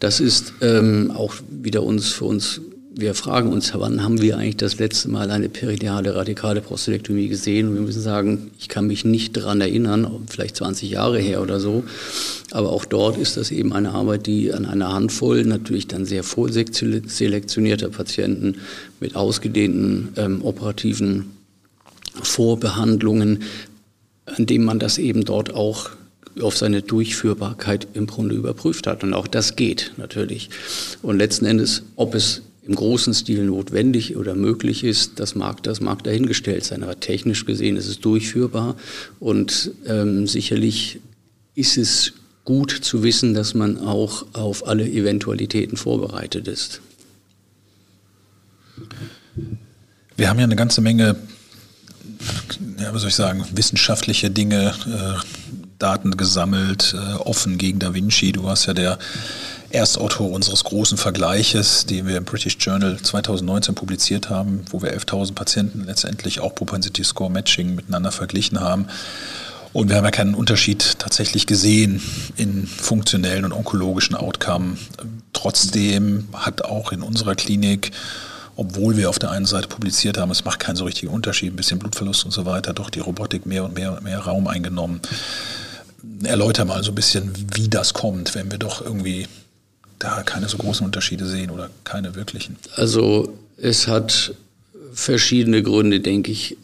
Das 0.00 0.20
ist 0.20 0.54
ähm, 0.60 1.12
auch 1.14 1.34
wieder 1.48 1.82
uns 1.82 2.08
für 2.08 2.24
uns, 2.24 2.60
wir 2.94 3.14
fragen 3.14 3.50
uns, 3.50 3.72
wann 3.74 4.02
haben 4.02 4.20
wir 4.20 4.36
eigentlich 4.36 4.58
das 4.58 4.78
letzte 4.78 5.08
Mal 5.08 5.30
eine 5.30 5.48
perineale 5.48 6.14
radikale 6.14 6.60
Prostatektomie 6.60 7.28
gesehen? 7.28 7.68
Und 7.68 7.74
wir 7.74 7.80
müssen 7.82 8.02
sagen, 8.02 8.50
ich 8.58 8.68
kann 8.68 8.86
mich 8.86 9.04
nicht 9.04 9.36
daran 9.36 9.60
erinnern, 9.60 10.06
vielleicht 10.28 10.56
20 10.56 10.90
Jahre 10.90 11.18
her 11.18 11.40
oder 11.40 11.58
so. 11.58 11.84
Aber 12.50 12.70
auch 12.70 12.84
dort 12.84 13.16
ist 13.16 13.36
das 13.36 13.50
eben 13.50 13.72
eine 13.72 13.92
Arbeit, 13.92 14.26
die 14.26 14.52
an 14.52 14.66
einer 14.66 14.92
Handvoll 14.92 15.44
natürlich 15.44 15.86
dann 15.86 16.04
sehr 16.04 16.22
vorselektionierter 16.22 17.88
Patienten 17.88 18.56
mit 19.00 19.16
ausgedehnten 19.16 20.08
ähm, 20.16 20.42
operativen 20.42 21.30
Vorbehandlungen, 22.22 23.42
an 24.26 24.46
dem 24.46 24.64
man 24.64 24.78
das 24.78 24.98
eben 24.98 25.24
dort 25.24 25.54
auch 25.54 25.90
auf 26.40 26.56
seine 26.56 26.82
Durchführbarkeit 26.82 27.88
im 27.94 28.06
Grunde 28.06 28.34
überprüft 28.34 28.86
hat. 28.86 29.04
Und 29.04 29.12
auch 29.12 29.26
das 29.26 29.56
geht 29.56 29.92
natürlich. 29.96 30.50
Und 31.02 31.18
letzten 31.18 31.44
Endes, 31.44 31.82
ob 31.96 32.14
es 32.14 32.42
im 32.64 32.74
großen 32.74 33.12
Stil 33.12 33.44
notwendig 33.44 34.16
oder 34.16 34.34
möglich 34.34 34.84
ist, 34.84 35.18
das 35.18 35.34
mag, 35.34 35.62
das 35.64 35.80
mag 35.80 36.04
dahingestellt 36.04 36.64
sein. 36.64 36.82
Aber 36.82 36.98
technisch 36.98 37.44
gesehen 37.44 37.76
ist 37.76 37.88
es 37.88 37.98
durchführbar 37.98 38.76
und 39.18 39.72
ähm, 39.86 40.26
sicherlich 40.26 41.00
ist 41.54 41.76
es 41.76 42.12
gut 42.44 42.70
zu 42.70 43.02
wissen, 43.02 43.34
dass 43.34 43.54
man 43.54 43.78
auch 43.78 44.26
auf 44.32 44.66
alle 44.66 44.88
Eventualitäten 44.88 45.76
vorbereitet 45.76 46.48
ist. 46.48 46.80
Wir 50.16 50.28
haben 50.28 50.38
ja 50.38 50.44
eine 50.44 50.56
ganze 50.56 50.80
Menge 50.80 51.16
ja, 52.78 52.92
was 52.92 53.02
soll 53.02 53.10
ich 53.10 53.16
sagen, 53.16 53.44
wissenschaftliche 53.52 54.30
Dinge, 54.30 54.74
äh, 54.86 55.20
Daten 55.78 56.16
gesammelt, 56.16 56.94
äh, 56.94 57.14
offen 57.14 57.58
gegen 57.58 57.78
Da 57.78 57.94
Vinci. 57.94 58.32
Du 58.32 58.44
warst 58.44 58.66
ja 58.66 58.74
der 58.74 58.98
Erstautor 59.70 60.30
unseres 60.30 60.64
großen 60.64 60.98
Vergleiches, 60.98 61.86
den 61.86 62.06
wir 62.06 62.18
im 62.18 62.24
British 62.24 62.56
Journal 62.60 62.98
2019 63.00 63.74
publiziert 63.74 64.30
haben, 64.30 64.64
wo 64.70 64.82
wir 64.82 64.92
11.000 64.92 65.34
Patienten 65.34 65.84
letztendlich 65.84 66.40
auch 66.40 66.54
Propensity 66.54 67.02
Score 67.02 67.30
Matching 67.30 67.74
miteinander 67.74 68.12
verglichen 68.12 68.60
haben. 68.60 68.86
Und 69.72 69.88
wir 69.88 69.96
haben 69.96 70.04
ja 70.04 70.10
keinen 70.10 70.34
Unterschied 70.34 70.98
tatsächlich 70.98 71.46
gesehen 71.46 72.02
in 72.36 72.66
funktionellen 72.66 73.46
und 73.46 73.52
onkologischen 73.52 74.14
Outcome. 74.14 74.76
Trotzdem 75.32 76.28
hat 76.34 76.62
auch 76.62 76.92
in 76.92 77.00
unserer 77.00 77.34
Klinik 77.34 77.92
obwohl 78.56 78.96
wir 78.96 79.08
auf 79.08 79.18
der 79.18 79.30
einen 79.30 79.46
Seite 79.46 79.68
publiziert 79.68 80.18
haben, 80.18 80.30
es 80.30 80.44
macht 80.44 80.60
keinen 80.60 80.76
so 80.76 80.84
richtigen 80.84 81.12
Unterschied, 81.12 81.52
ein 81.52 81.56
bisschen 81.56 81.78
Blutverlust 81.78 82.24
und 82.24 82.30
so 82.30 82.44
weiter, 82.44 82.72
doch 82.72 82.90
die 82.90 83.00
Robotik 83.00 83.46
mehr 83.46 83.64
und 83.64 83.74
mehr 83.74 83.92
und 83.92 84.02
mehr 84.02 84.18
Raum 84.18 84.46
eingenommen. 84.46 85.00
Erläuter 86.22 86.64
mal 86.64 86.82
so 86.82 86.92
ein 86.92 86.94
bisschen, 86.94 87.32
wie 87.54 87.68
das 87.68 87.94
kommt, 87.94 88.34
wenn 88.34 88.50
wir 88.50 88.58
doch 88.58 88.84
irgendwie 88.84 89.26
da 89.98 90.22
keine 90.22 90.48
so 90.48 90.58
großen 90.58 90.84
Unterschiede 90.84 91.26
sehen 91.26 91.50
oder 91.50 91.70
keine 91.84 92.14
wirklichen. 92.14 92.56
Also 92.76 93.32
es 93.56 93.86
hat 93.86 94.34
verschiedene 94.92 95.62
Gründe, 95.62 96.00
denke 96.00 96.32
ich. 96.32 96.56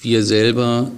Wir 0.00 0.24
selber 0.24 0.90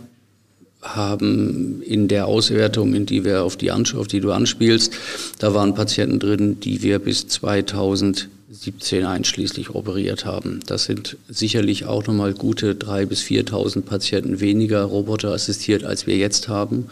haben 0.81 1.83
in 1.83 2.09
der 2.09 2.27
Auswertung, 2.27 2.95
in 2.95 3.07
die 3.07 3.25
wir 3.25 3.43
auf 3.43 3.57
die, 3.57 3.71
auf 3.73 4.07
die 4.07 4.21
du 4.21 4.33
anspielst, 4.33 4.93
da 5.39 5.53
waren 5.55 5.75
Patienten 5.75 6.21
drin, 6.21 6.61
die 6.61 6.83
wir 6.83 6.99
bis 6.99 7.27
2000 7.29 8.29
17 8.61 9.05
einschließlich 9.05 9.71
operiert 9.71 10.25
haben. 10.25 10.61
Das 10.67 10.85
sind 10.85 11.17
sicherlich 11.29 11.85
auch 11.85 12.07
nochmal 12.07 12.35
gute 12.35 12.75
3.000 12.75 13.07
bis 13.07 13.23
4.000 13.23 13.83
Patienten 13.83 14.41
weniger 14.41 14.83
Roboter 14.83 15.33
assistiert, 15.33 15.85
als 15.85 16.07
wir 16.07 16.17
jetzt 16.17 16.49
haben. 16.49 16.87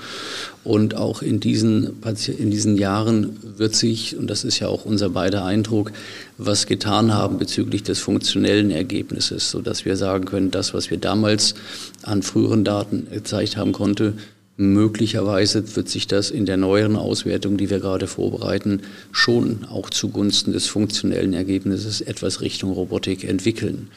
Und 0.63 0.97
auch 0.97 1.23
in 1.23 1.41
diesen, 1.41 2.03
in 2.39 2.51
diesen 2.51 2.77
Jahren 2.77 3.37
wird 3.59 3.75
sich, 3.75 4.17
und 4.17 4.29
das 4.29 4.45
ist 4.45 4.61
ja 4.61 4.69
auch 4.69 4.85
unser 4.85 5.11
beider 5.11 5.45
Eindruck, 5.45 5.93
was 6.39 6.67
getan 6.67 7.13
haben 7.13 7.39
bezüglich 7.39 7.83
des 7.83 7.99
funktionellen 7.99 8.71
Ergebnisses, 8.71 9.51
sodass 9.51 9.85
wir 9.85 9.97
sagen 9.97 10.25
können, 10.25 10.51
das, 10.51 10.73
was 10.73 10.91
wir 10.91 10.99
damals 10.99 11.55
an 12.03 12.23
früheren 12.23 12.65
Daten 12.65 13.09
gezeigt 13.11 13.57
haben 13.57 13.73
konnte, 13.73 14.15
Möglicherweise 14.57 15.75
wird 15.75 15.89
sich 15.89 16.07
das 16.07 16.31
in 16.31 16.47
der 16.47 16.57
neueren 16.57 16.95
Auswertung, 16.95 17.57
die 17.57 17.71
wir 17.71 17.81
gerade 17.81 18.07
vorbereiten, 18.07 18.83
schon 19.11 19.65
auch 19.65 19.91
zugunsten 19.91 20.53
des 20.53 20.69
funktionellen 20.69 21.33
Ergebnisses 21.33 22.01
etwas 22.01 22.41
Richtung 22.41 22.71
Robotik 22.71 23.25
entwickeln. 23.25 23.89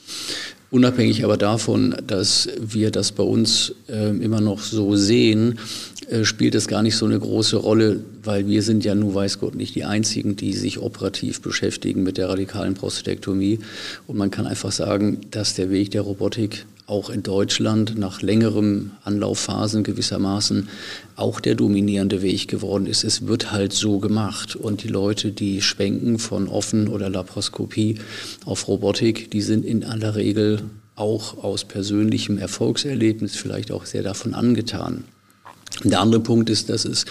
Unabhängig 0.70 1.24
aber 1.24 1.38
davon, 1.38 1.96
dass 2.06 2.50
wir 2.60 2.92
das 2.92 3.14
bei 3.14 3.24
uns 3.24 3.74
äh, 3.88 4.10
immer 4.10 4.42
noch 4.42 4.60
so 4.60 4.96
sehen, 4.96 5.60
äh, 6.10 6.26
spielt 6.26 6.56
das 6.56 6.68
gar 6.68 6.82
nicht 6.82 6.98
so 6.98 7.06
eine 7.06 7.20
große 7.20 7.56
Rolle, 7.56 8.02
weil 8.24 8.48
wir 8.48 8.64
sind 8.64 8.84
ja 8.84 8.96
nun 8.96 9.14
weiß 9.14 9.40
Gott 9.40 9.56
nicht 9.56 9.76
die 9.76 9.86
Einzigen, 9.86 10.36
die 10.36 10.54
sich 10.54 10.80
operativ 10.80 11.42
beschäftigen 11.42 12.04
mit 12.04 12.18
der 12.18 12.30
radikalen 12.30 12.74
Prostatektomie. 12.74 13.60
Und 14.08 14.18
man 14.18 14.32
kann 14.32 14.48
einfach 14.48 14.72
sagen, 14.72 15.22
dass 15.32 15.54
der 15.54 15.70
Weg 15.70 15.92
der 15.92 16.02
Robotik 16.02 16.66
auch 16.88 17.10
in 17.10 17.22
Deutschland 17.22 17.98
nach 17.98 18.22
längerem 18.22 18.91
Anlaufphasen 19.03 19.84
gewissermaßen 19.84 20.70
auch 21.17 21.41
der 21.41 21.56
dominierende 21.56 22.22
Weg 22.22 22.48
geworden 22.48 22.88
ist. 22.88 23.03
Es 23.03 23.27
wird 23.27 23.51
halt 23.51 23.74
so 23.74 24.00
gemacht. 24.00 24.56
Und 24.56 24.84
die 24.84 24.88
Leute, 24.88 25.32
die 25.32 25.62
schwenken 25.62 26.17
von 26.17 26.48
Offen 26.48 26.88
oder 26.88 27.10
Laparoskopie 27.10 28.00
auf 28.46 28.67
Robotik, 28.70 29.29
die 29.32 29.41
sind 29.41 29.65
in 29.65 29.84
aller 29.84 30.15
Regel 30.15 30.63
auch 30.96 31.44
aus 31.44 31.65
persönlichem 31.65 32.38
Erfolgserlebnis 32.38 33.36
vielleicht 33.36 33.72
auch 33.72 33.86
sehr 33.86 34.01
davon 34.01 34.34
angetan. 34.34 35.03
Der 35.84 36.02
andere 36.02 36.22
Punkt 36.22 36.50
ist, 36.50 36.70
dass 36.70 36.86
es 36.86 37.06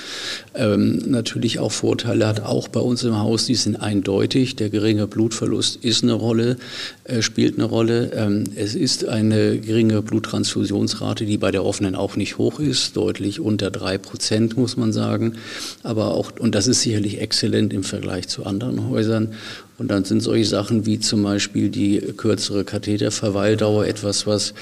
ähm, 0.55 1.01
natürlich 1.07 1.61
auch 1.61 1.71
Vorteile 1.71 2.27
hat, 2.27 2.41
auch 2.41 2.67
bei 2.67 2.81
uns 2.81 3.05
im 3.05 3.17
Haus, 3.17 3.47
die 3.47 3.55
sind 3.55 3.77
eindeutig. 3.77 4.57
Der 4.57 4.71
geringe 4.71 5.07
Blutverlust 5.07 5.85
ist 5.85 6.03
eine 6.03 6.15
Rolle, 6.15 6.57
äh, 7.05 7.23
spielt 7.23 7.55
eine 7.55 7.65
Rolle. 7.65 8.11
Ähm, 8.13 8.45
es 8.57 8.75
ist 8.75 9.05
eine 9.05 9.59
geringe 9.61 10.03
Bluttransfusionsrate, 10.03 11.27
die 11.27 11.39
bei 11.39 11.53
der 11.53 11.65
offenen 11.65 11.95
auch 11.95 12.17
nicht 12.17 12.39
hoch 12.39 12.59
ist, 12.59 12.97
deutlich 12.97 13.39
unter 13.39 13.71
drei 13.71 13.99
Prozent, 13.99 14.57
muss 14.57 14.77
man 14.77 14.93
sagen. 14.93 15.35
Aber 15.85 16.15
auch, 16.15 16.33
und 16.37 16.57
das 16.57 16.67
ist 16.67 16.81
sicherlich 16.81 17.21
exzellent 17.21 17.73
im 17.73 17.85
Vergleich 17.85 18.27
zu 18.27 18.47
anderen 18.47 18.89
Häusern. 18.89 19.35
Und 19.79 19.93
dann 19.93 20.05
sind 20.05 20.21
solche 20.21 20.47
Sachen 20.47 20.87
wie 20.87 20.99
zum 20.99 21.23
Beispiel 21.23 21.69
die 21.69 22.01
kürzere 22.17 22.65
Katheterverweildauer 22.65 23.87
etwas, 23.87 24.27
was 24.27 24.55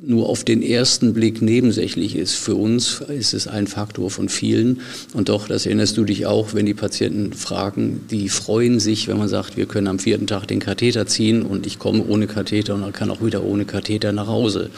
nur 0.00 0.28
auf 0.28 0.44
den 0.44 0.62
ersten 0.62 1.12
Blick 1.12 1.42
nebensächlich 1.42 2.14
ist. 2.14 2.34
Für 2.34 2.54
uns 2.54 3.00
ist 3.00 3.34
es 3.34 3.48
ein 3.48 3.66
Faktor 3.66 4.10
von 4.10 4.28
vielen. 4.28 4.80
Und 5.12 5.28
doch, 5.28 5.48
das 5.48 5.66
erinnerst 5.66 5.96
du 5.96 6.04
dich 6.04 6.26
auch, 6.26 6.54
wenn 6.54 6.66
die 6.66 6.74
Patienten 6.74 7.32
fragen, 7.32 8.02
die 8.10 8.28
freuen 8.28 8.78
sich, 8.78 9.08
wenn 9.08 9.18
man 9.18 9.28
sagt, 9.28 9.56
wir 9.56 9.66
können 9.66 9.88
am 9.88 9.98
vierten 9.98 10.28
Tag 10.28 10.46
den 10.46 10.60
Katheter 10.60 11.06
ziehen 11.06 11.42
und 11.42 11.66
ich 11.66 11.80
komme 11.80 12.04
ohne 12.06 12.28
Katheter 12.28 12.74
und 12.74 12.92
kann 12.92 13.10
auch 13.10 13.24
wieder 13.24 13.42
ohne 13.42 13.64
Katheter 13.64 14.12
nach 14.12 14.28
Hause. 14.28 14.70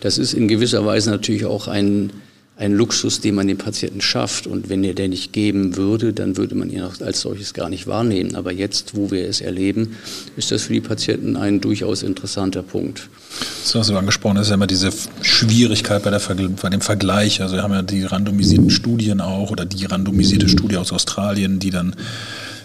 Das 0.00 0.16
ist 0.16 0.32
in 0.32 0.48
gewisser 0.48 0.86
Weise 0.86 1.10
natürlich 1.10 1.44
auch 1.44 1.68
ein 1.68 2.10
ein 2.58 2.72
Luxus, 2.72 3.20
den 3.20 3.36
man 3.36 3.46
den 3.46 3.56
Patienten 3.56 4.00
schafft. 4.00 4.48
Und 4.48 4.68
wenn 4.68 4.82
er 4.82 4.92
der 4.92 5.08
nicht 5.08 5.32
geben 5.32 5.76
würde, 5.76 6.12
dann 6.12 6.36
würde 6.36 6.56
man 6.56 6.70
ihn 6.70 6.82
auch 6.82 7.00
als 7.00 7.20
solches 7.20 7.54
gar 7.54 7.68
nicht 7.68 7.86
wahrnehmen. 7.86 8.34
Aber 8.34 8.52
jetzt, 8.52 8.96
wo 8.96 9.12
wir 9.12 9.28
es 9.28 9.40
erleben, 9.40 9.96
ist 10.36 10.50
das 10.50 10.64
für 10.64 10.72
die 10.72 10.80
Patienten 10.80 11.36
ein 11.36 11.60
durchaus 11.60 12.02
interessanter 12.02 12.62
Punkt. 12.62 13.08
Das 13.62 13.74
hast 13.76 13.90
du 13.90 13.96
angesprochen, 13.96 14.36
das 14.36 14.46
ist 14.46 14.50
ja 14.50 14.54
immer 14.54 14.66
diese 14.66 14.90
Schwierigkeit 15.22 16.02
bei, 16.02 16.10
der, 16.10 16.20
bei 16.60 16.68
dem 16.68 16.80
Vergleich. 16.80 17.40
Also 17.40 17.54
wir 17.54 17.62
haben 17.62 17.72
ja 17.72 17.82
die 17.82 18.02
randomisierten 18.02 18.70
Studien 18.70 19.20
auch 19.20 19.52
oder 19.52 19.64
die 19.64 19.84
randomisierte 19.84 20.48
Studie 20.48 20.78
aus 20.78 20.92
Australien, 20.92 21.60
die 21.60 21.70
dann 21.70 21.94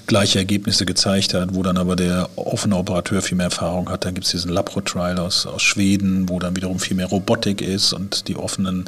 gleiche 0.08 0.40
Ergebnisse 0.40 0.86
gezeigt 0.86 1.34
hat, 1.34 1.54
wo 1.56 1.64
dann 1.64 1.78
aber 1.78 1.96
der 1.96 2.30
offene 2.36 2.76
Operateur 2.76 3.22
viel 3.22 3.38
mehr 3.38 3.46
Erfahrung 3.46 3.90
hat. 3.90 4.06
Dann 4.06 4.14
gibt 4.14 4.26
es 4.26 4.32
diesen 4.32 4.52
Labro-Trial 4.52 5.18
aus, 5.20 5.46
aus 5.46 5.62
Schweden, 5.62 6.30
wo 6.30 6.40
dann 6.40 6.56
wiederum 6.56 6.80
viel 6.80 6.96
mehr 6.96 7.08
Robotik 7.08 7.62
ist 7.62 7.94
und 7.94 8.28
die 8.28 8.36
offenen 8.36 8.86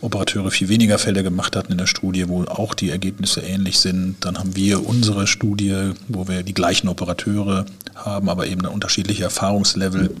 Operateure 0.00 0.50
viel 0.50 0.68
weniger 0.68 0.98
Fälle 0.98 1.22
gemacht 1.22 1.56
hatten 1.56 1.72
in 1.72 1.78
der 1.78 1.86
Studie, 1.86 2.28
wo 2.28 2.44
auch 2.44 2.74
die 2.74 2.90
Ergebnisse 2.90 3.40
ähnlich 3.40 3.78
sind. 3.78 4.16
Dann 4.20 4.38
haben 4.38 4.56
wir 4.56 4.86
unsere 4.86 5.26
Studie, 5.26 5.92
wo 6.08 6.28
wir 6.28 6.42
die 6.42 6.54
gleichen 6.54 6.88
Operateure 6.88 7.66
haben, 7.94 8.28
aber 8.28 8.46
eben 8.46 8.64
ein 8.64 8.72
unterschiedliches 8.72 9.24
Erfahrungslevel. 9.24 10.14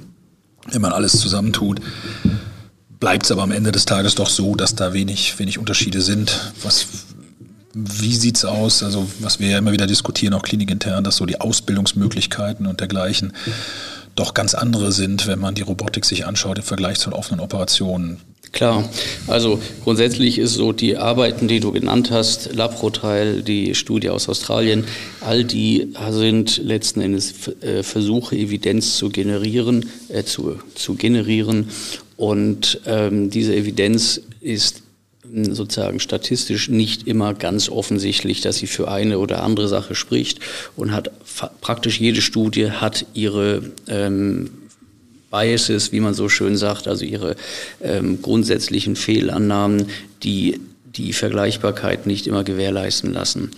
Wenn 0.70 0.82
man 0.82 0.92
alles 0.92 1.12
zusammentut, 1.20 1.80
bleibt 3.00 3.24
es 3.24 3.32
aber 3.32 3.42
am 3.42 3.52
Ende 3.52 3.72
des 3.72 3.84
Tages 3.84 4.14
doch 4.14 4.28
so, 4.28 4.54
dass 4.54 4.74
da 4.74 4.92
wenig, 4.92 5.38
wenig 5.38 5.58
Unterschiede 5.58 6.00
sind, 6.00 6.52
was 6.62 6.86
wie 7.76 8.14
sieht 8.14 8.38
es 8.38 8.44
aus? 8.46 8.82
Also, 8.82 9.06
was 9.20 9.38
wir 9.38 9.50
ja 9.50 9.58
immer 9.58 9.72
wieder 9.72 9.86
diskutieren, 9.86 10.32
auch 10.32 10.42
klinikintern, 10.42 11.04
dass 11.04 11.16
so 11.16 11.26
die 11.26 11.40
Ausbildungsmöglichkeiten 11.40 12.66
und 12.66 12.80
dergleichen 12.80 13.34
doch 14.14 14.32
ganz 14.32 14.54
andere 14.54 14.92
sind, 14.92 15.26
wenn 15.26 15.38
man 15.38 15.54
die 15.54 15.62
Robotik 15.62 16.06
sich 16.06 16.24
anschaut 16.24 16.56
im 16.56 16.64
Vergleich 16.64 16.98
zu 16.98 17.12
offenen 17.12 17.40
Operationen. 17.40 18.18
Klar, 18.52 18.88
also 19.26 19.60
grundsätzlich 19.84 20.38
ist 20.38 20.54
so, 20.54 20.72
die 20.72 20.96
Arbeiten, 20.96 21.48
die 21.48 21.60
du 21.60 21.72
genannt 21.72 22.10
hast, 22.10 22.54
Labrotrail, 22.54 23.42
die 23.42 23.74
Studie 23.74 24.08
aus 24.08 24.30
Australien, 24.30 24.84
all 25.20 25.44
die 25.44 25.92
sind 26.10 26.56
letzten 26.64 27.02
Endes 27.02 27.34
äh, 27.60 27.82
Versuche, 27.82 28.36
Evidenz 28.36 28.96
zu 28.96 29.10
generieren, 29.10 29.90
äh, 30.08 30.24
zu, 30.24 30.56
zu 30.74 30.94
generieren. 30.94 31.68
Und 32.16 32.80
ähm, 32.86 33.28
diese 33.28 33.54
Evidenz 33.54 34.22
ist 34.40 34.85
sozusagen 35.50 36.00
statistisch 36.00 36.68
nicht 36.68 37.06
immer 37.06 37.34
ganz 37.34 37.68
offensichtlich, 37.68 38.40
dass 38.40 38.58
sie 38.58 38.66
für 38.66 38.88
eine 38.88 39.18
oder 39.18 39.42
andere 39.42 39.68
Sache 39.68 39.94
spricht 39.94 40.40
und 40.76 40.92
hat 40.92 41.10
praktisch 41.60 42.00
jede 42.00 42.22
Studie 42.22 42.70
hat 42.70 43.06
ihre 43.14 43.62
ähm, 43.88 44.50
Biases, 45.30 45.92
wie 45.92 46.00
man 46.00 46.14
so 46.14 46.28
schön 46.28 46.56
sagt, 46.56 46.88
also 46.88 47.04
ihre 47.04 47.36
ähm, 47.82 48.22
grundsätzlichen 48.22 48.96
Fehlannahmen, 48.96 49.86
die 50.22 50.60
die 50.96 51.12
Vergleichbarkeit 51.12 52.06
nicht 52.06 52.26
immer 52.26 52.44
gewährleisten 52.44 53.12
lassen. 53.12 53.50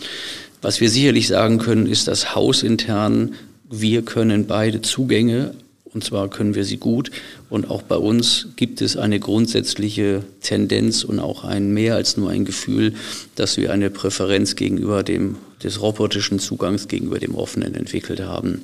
Was 0.61 0.81
wir 0.81 0.90
sicherlich 0.90 1.28
sagen 1.28 1.59
können, 1.59 1.87
ist, 1.87 2.09
dass 2.09 2.35
hausintern 2.35 3.35
wir 3.70 4.02
können 4.02 4.46
beide 4.46 4.83
Zugänge 4.83 5.54
und 5.94 6.05
zwar 6.05 6.29
können 6.29 6.55
wir 6.55 6.64
sie 6.64 6.77
gut. 6.77 7.11
Und 7.48 7.70
auch 7.70 7.83
bei 7.83 7.96
uns 7.96 8.48
gibt 8.57 8.81
es 8.83 8.96
eine 8.96 9.20
grundsätzliche 9.20 10.22
Tendenz 10.42 11.05
und 11.05 11.18
auch 11.18 11.44
ein 11.44 11.72
mehr 11.72 11.94
als 11.94 12.16
nur 12.16 12.31
ein 12.31 12.44
Gefühl, 12.44 12.94
dass 13.35 13.57
wir 13.57 13.72
eine 13.72 13.90
Präferenz 13.90 14.57
gegenüber 14.57 15.03
dem 15.03 15.37
des 15.62 15.83
robotischen 15.83 16.38
Zugangs 16.38 16.88
gegenüber 16.88 17.18
dem 17.18 17.35
offenen 17.35 17.74
entwickelt 17.74 18.20
haben. 18.20 18.62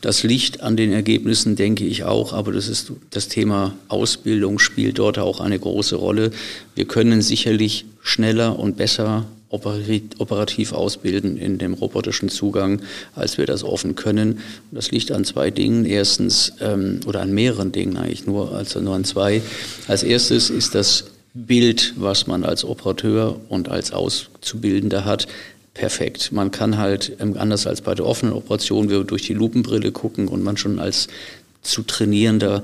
Das 0.00 0.22
liegt 0.22 0.60
an 0.60 0.76
den 0.76 0.92
Ergebnissen, 0.92 1.56
denke 1.56 1.84
ich 1.84 2.04
auch, 2.04 2.32
aber 2.32 2.52
das 2.52 2.68
ist 2.68 2.92
das 3.10 3.28
Thema 3.28 3.74
Ausbildung 3.88 4.58
spielt 4.58 4.98
dort 4.98 5.18
auch 5.18 5.40
eine 5.40 5.58
große 5.58 5.96
Rolle. 5.96 6.30
Wir 6.74 6.84
können 6.84 7.22
sicherlich 7.22 7.86
schneller 8.02 8.58
und 8.58 8.76
besser 8.76 9.26
operativ 9.52 10.72
ausbilden 10.72 11.36
in 11.36 11.58
dem 11.58 11.74
robotischen 11.74 12.28
Zugang, 12.30 12.80
als 13.14 13.38
wir 13.38 13.46
das 13.46 13.62
offen 13.62 13.94
können. 13.94 14.40
Das 14.70 14.90
liegt 14.90 15.12
an 15.12 15.24
zwei 15.24 15.50
Dingen. 15.50 15.84
Erstens, 15.84 16.54
ähm, 16.60 17.00
oder 17.06 17.20
an 17.20 17.32
mehreren 17.32 17.70
Dingen 17.70 17.96
eigentlich 17.96 18.26
nur, 18.26 18.52
also 18.52 18.80
nur 18.80 18.94
an 18.94 19.04
zwei. 19.04 19.42
Als 19.86 20.02
erstes 20.02 20.50
ist 20.50 20.74
das 20.74 21.04
Bild, 21.34 21.94
was 21.96 22.26
man 22.26 22.44
als 22.44 22.64
Operateur 22.64 23.40
und 23.48 23.68
als 23.68 23.92
Auszubildender 23.92 25.04
hat, 25.04 25.28
perfekt. 25.74 26.32
Man 26.32 26.50
kann 26.50 26.78
halt, 26.78 27.12
ähm, 27.20 27.36
anders 27.38 27.66
als 27.66 27.80
bei 27.80 27.94
der 27.94 28.06
offenen 28.06 28.34
Operation, 28.34 28.90
wir 28.90 29.04
durch 29.04 29.22
die 29.22 29.34
Lupenbrille 29.34 29.92
gucken 29.92 30.28
und 30.28 30.42
man 30.42 30.56
schon 30.56 30.78
als 30.78 31.08
zu 31.62 31.82
trainierender 31.82 32.62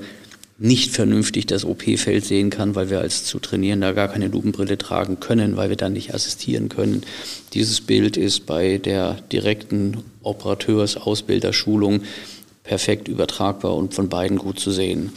nicht 0.59 0.91
vernünftig 0.91 1.45
das 1.45 1.63
OP-Feld 1.63 2.25
sehen 2.25 2.49
kann, 2.49 2.75
weil 2.75 2.89
wir 2.89 2.99
als 2.99 3.23
zu 3.23 3.39
Trainierender 3.39 3.93
gar 3.93 4.09
keine 4.09 4.27
Lupenbrille 4.27 4.77
tragen 4.77 5.19
können, 5.19 5.55
weil 5.55 5.69
wir 5.69 5.77
dann 5.77 5.93
nicht 5.93 6.13
assistieren 6.13 6.67
können. 6.67 7.03
Dieses 7.53 7.81
Bild 7.81 8.17
ist 8.17 8.45
bei 8.45 8.77
der 8.77 9.15
direkten 9.31 10.03
Operateurs-Ausbilderschulung 10.21 12.01
perfekt 12.63 13.07
übertragbar 13.07 13.75
und 13.75 13.95
von 13.95 14.09
beiden 14.09 14.37
gut 14.37 14.59
zu 14.59 14.69
sehen. 14.69 15.11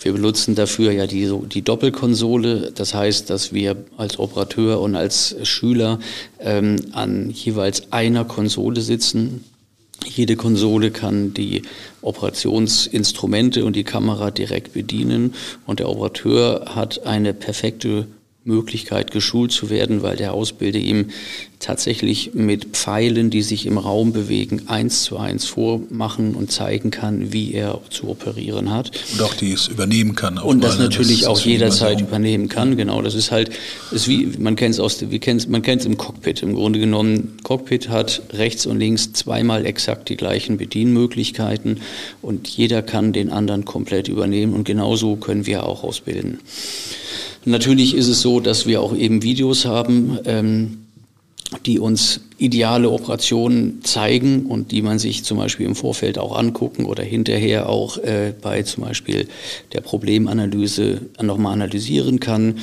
Wir 0.00 0.12
benutzen 0.12 0.54
dafür 0.54 0.90
ja 0.92 1.06
die, 1.06 1.30
die 1.52 1.62
Doppelkonsole. 1.62 2.72
Das 2.72 2.94
heißt, 2.94 3.28
dass 3.28 3.52
wir 3.52 3.76
als 3.98 4.18
Operateur 4.18 4.80
und 4.80 4.96
als 4.96 5.36
Schüler 5.42 5.98
ähm, 6.38 6.76
an 6.92 7.30
jeweils 7.30 7.92
einer 7.92 8.24
Konsole 8.24 8.80
sitzen 8.80 9.44
jede 10.06 10.36
Konsole 10.36 10.90
kann 10.90 11.34
die 11.34 11.62
Operationsinstrumente 12.02 13.64
und 13.64 13.76
die 13.76 13.84
Kamera 13.84 14.30
direkt 14.30 14.72
bedienen. 14.72 15.34
Und 15.66 15.80
der 15.80 15.88
Operateur 15.88 16.74
hat 16.74 17.06
eine 17.06 17.34
perfekte 17.34 18.06
Möglichkeit, 18.44 19.10
geschult 19.10 19.52
zu 19.52 19.70
werden, 19.70 20.02
weil 20.02 20.16
der 20.16 20.34
Ausbilder 20.34 20.78
ihm 20.78 21.10
tatsächlich 21.64 22.34
mit 22.34 22.76
Pfeilen, 22.76 23.30
die 23.30 23.40
sich 23.40 23.64
im 23.64 23.78
Raum 23.78 24.12
bewegen, 24.12 24.62
eins 24.66 25.02
zu 25.02 25.16
eins 25.16 25.46
vormachen 25.46 26.34
und 26.34 26.52
zeigen 26.52 26.90
kann, 26.90 27.32
wie 27.32 27.54
er 27.54 27.80
zu 27.88 28.08
operieren 28.08 28.70
hat. 28.70 28.90
Und 29.12 29.22
auch 29.22 29.32
die 29.32 29.52
es 29.52 29.68
übernehmen 29.68 30.14
kann. 30.14 30.36
Und 30.36 30.62
das 30.62 30.78
natürlich 30.78 31.20
das, 31.20 31.28
auch 31.28 31.40
jederzeit 31.40 32.02
übernehmen 32.02 32.50
kann. 32.50 32.76
Genau, 32.76 33.00
das 33.00 33.14
ist 33.14 33.30
halt, 33.30 33.50
ist 33.90 34.08
wie 34.08 34.28
man 34.38 34.56
kennt 34.56 34.74
es 34.74 34.80
aus, 34.80 35.02
wie 35.08 35.18
kennt's, 35.18 35.48
man 35.48 35.62
kennt 35.62 35.80
es 35.80 35.86
im 35.86 35.96
Cockpit. 35.96 36.42
Im 36.42 36.54
Grunde 36.54 36.78
genommen, 36.78 37.38
Cockpit 37.42 37.88
hat 37.88 38.22
rechts 38.34 38.66
und 38.66 38.78
links 38.78 39.14
zweimal 39.14 39.64
exakt 39.64 40.10
die 40.10 40.16
gleichen 40.16 40.58
Bedienmöglichkeiten 40.58 41.80
und 42.20 42.46
jeder 42.46 42.82
kann 42.82 43.14
den 43.14 43.30
anderen 43.30 43.64
komplett 43.64 44.08
übernehmen 44.08 44.52
und 44.52 44.64
genauso 44.64 45.16
können 45.16 45.46
wir 45.46 45.64
auch 45.64 45.82
ausbilden. 45.82 46.40
Natürlich 47.46 47.94
ist 47.94 48.08
es 48.08 48.20
so, 48.20 48.40
dass 48.40 48.66
wir 48.66 48.80
auch 48.82 48.94
eben 48.94 49.22
Videos 49.22 49.64
haben, 49.64 50.18
ähm, 50.24 50.83
die 51.66 51.78
uns 51.78 52.20
ideale 52.38 52.90
Operationen 52.90 53.82
zeigen 53.84 54.46
und 54.46 54.72
die 54.72 54.82
man 54.82 54.98
sich 54.98 55.24
zum 55.24 55.38
Beispiel 55.38 55.66
im 55.66 55.76
Vorfeld 55.76 56.18
auch 56.18 56.36
angucken 56.36 56.84
oder 56.84 57.02
hinterher 57.02 57.68
auch 57.68 57.98
äh, 57.98 58.34
bei 58.40 58.62
zum 58.62 58.84
Beispiel 58.84 59.28
der 59.72 59.80
Problemanalyse 59.80 61.02
nochmal 61.22 61.52
analysieren 61.52 62.18
kann. 62.18 62.56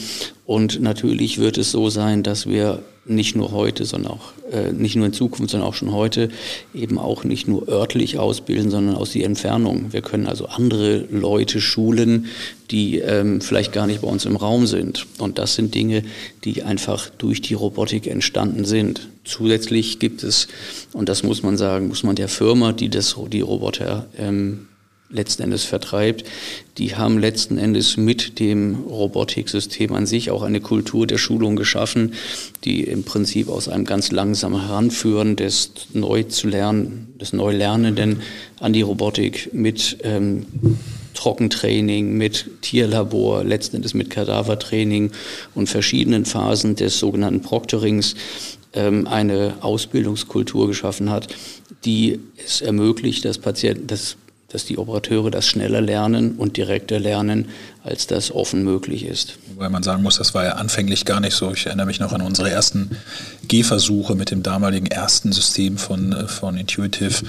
Und 0.46 0.82
natürlich 0.82 1.38
wird 1.38 1.58
es 1.58 1.72
so 1.72 1.90
sein, 1.90 2.24
dass 2.24 2.48
wir 2.48 2.84
nicht 3.06 3.36
nur 3.36 3.52
heute, 3.52 3.86
sondern 3.86 4.14
auch 4.14 4.34
äh, 4.52 4.72
nicht 4.72 4.96
nur 4.96 5.08
in 5.08 5.14
Zukunft, 5.14 5.52
sondern 5.52 5.68
auch 5.68 5.74
schon 5.74 5.92
heute 5.92 6.30
eben 6.74 7.00
auch 7.00 7.24
nicht 7.24 7.48
nur 7.48 7.68
örtlich 7.68 8.20
ausbilden, 8.20 8.70
sondern 8.70 8.96
aus 8.96 9.12
die 9.12 9.24
Entfernung. 9.24 9.92
Wir 9.92 10.02
können 10.02 10.28
also 10.28 10.46
andere 10.46 11.06
Leute 11.10 11.62
schulen, 11.62 12.28
die 12.70 13.00
ähm, 13.00 13.42
vielleicht 13.42 13.72
gar 13.72 13.88
nicht 13.88 14.02
bei 14.02 14.08
uns 14.08 14.26
im 14.26 14.36
Raum 14.36 14.68
sind. 14.68 15.08
Und 15.18 15.40
das 15.40 15.56
sind 15.56 15.74
Dinge, 15.74 16.04
die 16.44 16.64
einfach 16.64 17.10
durch 17.10 17.42
die 17.42 17.56
Robotik 17.56 18.06
entstanden 18.06 18.66
sind. 18.66 19.10
Zusätzlich 19.24 20.00
gibt 20.00 20.24
es, 20.24 20.48
und 20.94 21.08
das 21.08 21.24
muss 21.24 21.44
man 21.44 21.58
sagen, 21.58 21.88
muss 21.88 22.04
man 22.04 22.16
der 22.16 22.28
Firma, 22.28 22.74
die 22.74 22.90
das, 22.90 23.16
die 23.32 23.42
Roboter 23.42 24.08
ähm, 24.18 24.68
letzten 25.12 25.44
Endes 25.44 25.64
vertreibt, 25.64 26.24
die 26.78 26.96
haben 26.96 27.20
letzten 27.20 27.58
Endes 27.58 27.98
mit 27.98 28.40
dem 28.40 28.76
Robotiksystem 28.76 29.94
an 29.94 30.06
sich 30.06 30.32
auch 30.32 30.42
eine 30.42 30.62
Kultur 30.62 31.06
der 31.06 31.18
Schulung 31.18 31.56
geschaffen, 31.56 32.14
die 32.64 32.84
im 32.84 33.04
Prinzip 33.04 33.50
aus 33.50 33.68
einem 33.68 33.86
ganz 33.86 34.12
langsamen 34.12 34.62
Heranführen 34.62 35.36
des 35.36 35.72
neu 35.94 36.24
zu 36.24 36.48
lernen, 36.48 37.14
des 37.20 37.34
Neulernenden 37.34 38.22
an 38.60 38.74
die 38.74 38.82
Robotik 38.82 39.54
mit 39.54 39.98
ähm, 40.04 40.46
Trockentraining, 41.14 42.18
mit 42.18 42.62
Tierlabor, 42.62 43.44
letzten 43.44 43.78
Endes 43.78 43.94
mit 43.94 44.10
Kadavertraining 44.10 45.12
und 45.54 45.68
verschiedenen 45.68 46.26
Phasen 46.26 46.76
des 46.76 47.00
sogenannten 47.00 47.42
Proctorings 47.42 48.16
ähm, 48.74 49.08
eine 49.08 49.56
Ausbildungskultur 49.62 50.68
geschaffen 50.68 51.10
hat, 51.10 51.28
die 51.86 52.20
es 52.44 52.62
ermöglicht, 52.62 53.26
dass 53.26 53.38
Patienten, 53.38 53.88
dass 53.88 54.18
dass 54.52 54.66
die 54.66 54.78
Operateure 54.78 55.32
das 55.32 55.48
schneller 55.48 55.82
lernen 55.82 56.36
und 56.36 56.58
direkter 56.58 57.00
lernen, 57.00 57.50
als 57.84 58.08
das 58.08 58.32
offen 58.32 58.64
möglich 58.64 59.06
ist. 59.06 59.38
Wobei 59.54 59.70
man 59.70 59.84
sagen 59.84 60.04
muss, 60.04 60.18
das 60.18 60.34
war 60.34 60.44
ja 60.44 60.52
anfänglich 60.54 61.06
gar 61.06 61.20
nicht 61.20 61.36
so. 61.36 61.52
Ich 61.52 61.66
erinnere 61.66 61.86
mich 61.86 62.00
noch 62.00 62.12
an 62.12 62.22
unsere 62.22 62.50
ersten 62.50 62.98
Gehversuche 63.48 64.16
mit 64.16 64.32
dem 64.32 64.44
damaligen 64.44 64.88
ersten 64.88 65.32
System 65.32 65.78
von, 65.78 66.12
äh, 66.12 66.28
von 66.28 66.58
Intuitive, 66.58 67.24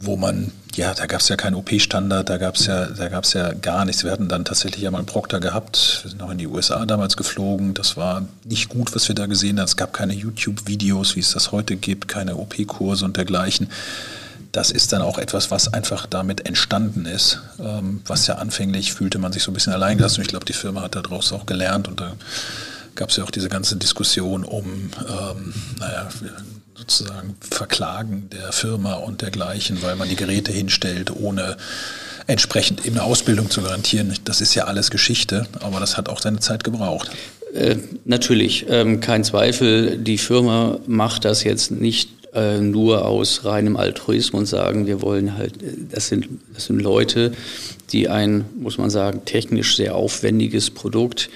wo 0.00 0.16
man, 0.16 0.52
ja, 0.74 0.94
da 0.94 1.06
gab 1.06 1.20
es 1.20 1.28
ja 1.28 1.36
keinen 1.36 1.54
OP-Standard, 1.54 2.28
da 2.28 2.36
gab 2.36 2.56
es 2.56 2.66
ja, 2.66 2.86
da 2.86 3.08
gab's 3.08 3.32
ja 3.32 3.52
gar 3.52 3.84
nichts. 3.84 4.04
Wir 4.04 4.10
hatten 4.10 4.28
dann 4.28 4.44
tatsächlich 4.44 4.82
ja 4.82 4.90
mal 4.90 4.98
einen 4.98 5.06
Proctor 5.06 5.40
gehabt, 5.40 6.00
wir 6.02 6.10
sind 6.10 6.20
noch 6.20 6.30
in 6.30 6.38
die 6.38 6.46
USA 6.46 6.86
damals 6.86 7.16
geflogen. 7.16 7.74
Das 7.74 7.96
war 7.96 8.26
nicht 8.44 8.68
gut, 8.68 8.94
was 8.94 9.08
wir 9.08 9.14
da 9.14 9.26
gesehen 9.26 9.58
haben. 9.58 9.66
Es 9.66 9.76
gab 9.76 9.92
keine 9.92 10.14
YouTube-Videos, 10.14 11.16
wie 11.16 11.20
es 11.20 11.32
das 11.32 11.52
heute 11.52 11.76
gibt, 11.76 12.08
keine 12.08 12.36
OP-Kurse 12.36 13.04
und 13.04 13.16
dergleichen 13.16 13.68
das 14.52 14.70
ist 14.70 14.92
dann 14.92 15.02
auch 15.02 15.18
etwas, 15.18 15.50
was 15.50 15.72
einfach 15.72 16.06
damit 16.06 16.46
entstanden 16.46 17.06
ist, 17.06 17.40
ähm, 17.60 18.02
was 18.06 18.26
ja 18.26 18.36
anfänglich 18.36 18.92
fühlte 18.92 19.18
man 19.18 19.32
sich 19.32 19.42
so 19.42 19.50
ein 19.50 19.54
bisschen 19.54 19.72
alleingelassen. 19.72 20.18
Und 20.18 20.22
ich 20.22 20.28
glaube, 20.28 20.44
die 20.44 20.52
Firma 20.52 20.82
hat 20.82 20.96
daraus 20.96 21.32
auch 21.32 21.46
gelernt 21.46 21.88
und 21.88 22.00
da 22.00 22.14
gab 22.94 23.10
es 23.10 23.16
ja 23.16 23.24
auch 23.24 23.30
diese 23.30 23.48
ganze 23.48 23.76
Diskussion 23.76 24.44
um, 24.44 24.90
ähm, 25.08 25.54
naja, 25.78 26.08
sozusagen 26.80 27.36
Verklagen 27.40 28.28
der 28.30 28.52
Firma 28.52 28.94
und 28.94 29.22
dergleichen, 29.22 29.82
weil 29.82 29.96
man 29.96 30.08
die 30.08 30.16
Geräte 30.16 30.50
hinstellt, 30.50 31.14
ohne 31.14 31.56
entsprechend 32.26 32.86
eben 32.86 32.96
eine 32.96 33.04
Ausbildung 33.04 33.50
zu 33.50 33.60
garantieren. 33.60 34.14
Das 34.24 34.40
ist 34.40 34.54
ja 34.54 34.64
alles 34.64 34.90
Geschichte, 34.90 35.46
aber 35.60 35.78
das 35.80 35.96
hat 35.96 36.08
auch 36.08 36.20
seine 36.20 36.40
Zeit 36.40 36.64
gebraucht. 36.64 37.10
Äh, 37.52 37.76
natürlich, 38.04 38.66
ähm, 38.68 39.00
kein 39.00 39.24
Zweifel. 39.24 39.98
Die 39.98 40.18
Firma 40.18 40.78
macht 40.86 41.24
das 41.24 41.44
jetzt 41.44 41.70
nicht 41.70 42.10
äh, 42.32 42.60
nur 42.60 43.04
aus 43.04 43.44
reinem 43.44 43.76
Altruismus 43.76 44.40
und 44.40 44.46
sagen, 44.46 44.86
wir 44.86 45.02
wollen 45.02 45.36
halt, 45.36 45.62
äh, 45.62 45.74
das 45.90 46.08
sind, 46.08 46.28
das 46.54 46.66
sind 46.66 46.80
Leute, 46.80 47.32
die 47.92 48.08
ein, 48.08 48.44
muss 48.58 48.78
man 48.78 48.88
sagen, 48.88 49.22
technisch 49.26 49.76
sehr 49.76 49.96
aufwendiges 49.96 50.70
Produkt 50.70 51.28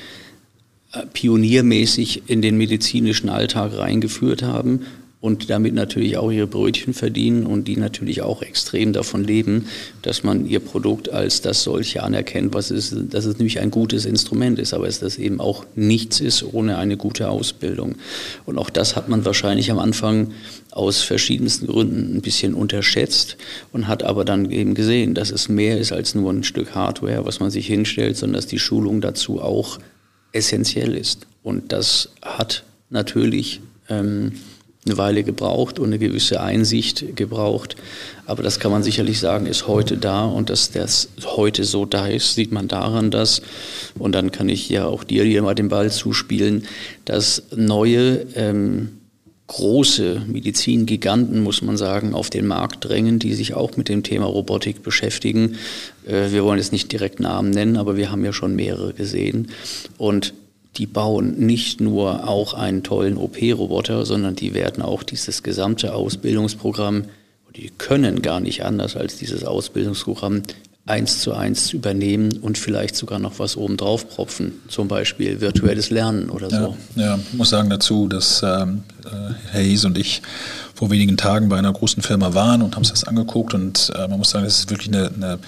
äh, 0.92 1.04
pioniermäßig 1.12 2.30
in 2.30 2.40
den 2.40 2.57
medizinischen 2.57 3.28
Alltag 3.28 3.76
reingeführt 3.76 4.42
haben 4.42 4.87
und 5.24 5.48
damit 5.48 5.72
natürlich 5.72 6.18
auch 6.18 6.30
ihre 6.30 6.46
Brötchen 6.46 6.92
verdienen 6.92 7.46
und 7.46 7.66
die 7.66 7.78
natürlich 7.78 8.20
auch 8.20 8.42
extrem 8.42 8.92
davon 8.92 9.24
leben, 9.24 9.68
dass 10.02 10.22
man 10.22 10.46
ihr 10.46 10.60
Produkt 10.60 11.08
als 11.08 11.40
das 11.40 11.62
solche 11.62 12.02
anerkennt, 12.02 12.52
was 12.52 12.70
es, 12.70 12.94
dass 13.08 13.24
es 13.24 13.38
nämlich 13.38 13.58
ein 13.58 13.70
gutes 13.70 14.04
Instrument 14.04 14.58
ist, 14.58 14.74
aber 14.74 14.84
dass 14.84 15.00
das 15.00 15.16
eben 15.16 15.40
auch 15.40 15.64
nichts 15.76 16.20
ist 16.20 16.42
ohne 16.52 16.76
eine 16.76 16.98
gute 16.98 17.30
Ausbildung. 17.30 17.94
Und 18.44 18.58
auch 18.58 18.68
das 18.68 18.96
hat 18.96 19.08
man 19.08 19.24
wahrscheinlich 19.24 19.70
am 19.70 19.78
Anfang 19.78 20.32
aus 20.72 21.00
verschiedensten 21.00 21.68
Gründen 21.68 22.18
ein 22.18 22.20
bisschen 22.20 22.52
unterschätzt 22.52 23.38
und 23.72 23.88
hat 23.88 24.02
aber 24.02 24.26
dann 24.26 24.50
eben 24.50 24.74
gesehen, 24.74 25.14
dass 25.14 25.30
es 25.30 25.48
mehr 25.48 25.78
ist 25.78 25.92
als 25.92 26.14
nur 26.14 26.30
ein 26.34 26.44
Stück 26.44 26.74
Hardware, 26.74 27.24
was 27.24 27.40
man 27.40 27.50
sich 27.50 27.66
hinstellt, 27.66 28.18
sondern 28.18 28.34
dass 28.34 28.46
die 28.46 28.58
Schulung 28.58 29.00
dazu 29.00 29.40
auch 29.40 29.78
essentiell 30.32 30.94
ist. 30.94 31.26
Und 31.42 31.72
das 31.72 32.10
hat 32.20 32.64
natürlich 32.90 33.62
ähm, 33.88 34.32
eine 34.87 34.99
Weile 34.99 35.25
gebraucht 35.25 35.79
und 35.79 35.87
eine 35.87 35.99
gewisse 35.99 36.40
Einsicht 36.40 37.16
gebraucht. 37.16 37.77
Aber 38.27 38.42
das 38.42 38.61
kann 38.61 38.70
man 38.70 38.83
sicherlich 38.83 39.18
sagen, 39.18 39.47
ist 39.47 39.66
heute 39.66 39.97
da 39.97 40.25
und 40.25 40.51
dass 40.51 40.70
das 40.70 41.09
heute 41.25 41.64
so 41.64 41.87
da 41.87 42.07
ist, 42.07 42.35
sieht 42.35 42.53
man 42.53 42.68
daran, 42.68 43.11
dass, 43.11 43.42
und 43.99 44.14
dann 44.14 44.31
kann 44.31 44.49
ich 44.49 44.68
ja 44.68 44.87
auch 44.87 45.05
dir 45.05 45.25
hier 45.25 45.42
mal 45.42 45.55
den 45.55 45.68
Ball 45.68 45.90
zuspielen, 45.90 46.66
dass 47.05 47.42
neue 47.55 48.27
ähm, 48.35 48.90
große 49.47 50.23
Medizingiganten, 50.27 51.42
muss 51.42 51.61
man 51.61 51.77
sagen, 51.77 52.14
auf 52.14 52.31
den 52.31 52.47
Markt 52.47 52.85
drängen, 52.85 53.18
die 53.18 53.35
sich 53.35 53.55
auch 53.55 53.77
mit 53.77 53.88
dem 53.88 54.03
Thema 54.03 54.27
Robotik 54.27 54.83
beschäftigen. 54.83 55.57
Äh, 56.07 56.31
wir 56.31 56.44
wollen 56.44 56.59
jetzt 56.59 56.73
nicht 56.73 56.92
direkt 56.92 57.20
Namen 57.20 57.51
nennen, 57.51 57.77
aber 57.77 57.97
wir 57.97 58.11
haben 58.11 58.25
ja 58.25 58.33
schon 58.33 58.57
mehrere 58.57 58.94
gesehen. 58.94 59.49
Und 59.99 60.35
die 60.76 60.87
bauen 60.87 61.38
nicht 61.38 61.80
nur 61.80 62.28
auch 62.28 62.54
einen 62.54 62.82
tollen 62.82 63.16
OP-Roboter, 63.16 64.04
sondern 64.04 64.34
die 64.34 64.54
werden 64.54 64.82
auch 64.82 65.02
dieses 65.02 65.42
gesamte 65.42 65.94
Ausbildungsprogramm, 65.94 67.04
die 67.56 67.70
können 67.78 68.20
gar 68.20 68.40
nicht 68.40 68.64
anders 68.64 68.96
als 68.96 69.16
dieses 69.16 69.44
Ausbildungsprogramm 69.44 70.42
eins 70.87 71.20
zu 71.20 71.32
eins 71.32 71.72
übernehmen 71.72 72.38
und 72.38 72.58
vielleicht 72.58 72.94
sogar 72.94 73.18
noch 73.18 73.38
was 73.38 73.56
oben 73.56 73.76
drauf 73.76 74.08
propfen, 74.08 74.52
zum 74.68 74.87
Beispiel 74.87 75.40
virtuelles 75.40 75.88
Lernen 75.88 76.28
oder 76.28 76.50
so. 76.50 76.76
Ja, 76.96 77.16
ja 77.16 77.18
muss 77.32 77.50
sagen 77.50 77.70
dazu, 77.70 78.06
dass 78.06 78.42
ähm, 78.42 78.82
äh, 79.04 79.32
Herr 79.50 79.62
Hies 79.62 79.87
und 79.87 79.96
ich 79.96 80.20
vor 80.74 80.90
wenigen 80.90 81.16
Tagen 81.16 81.48
bei 81.48 81.56
einer 81.56 81.72
großen 81.72 82.02
Firma 82.02 82.34
waren 82.34 82.60
und 82.60 82.74
haben 82.74 82.82
uns 82.82 82.90
das 82.90 83.04
angeguckt 83.04 83.54
und 83.54 83.92
äh, 83.94 84.08
man 84.08 84.18
muss 84.18 84.30
sagen, 84.30 84.44
das 84.44 84.58
ist 84.58 84.70
wirklich 84.70 84.88
eine, 84.88 85.10
eine 85.14 85.38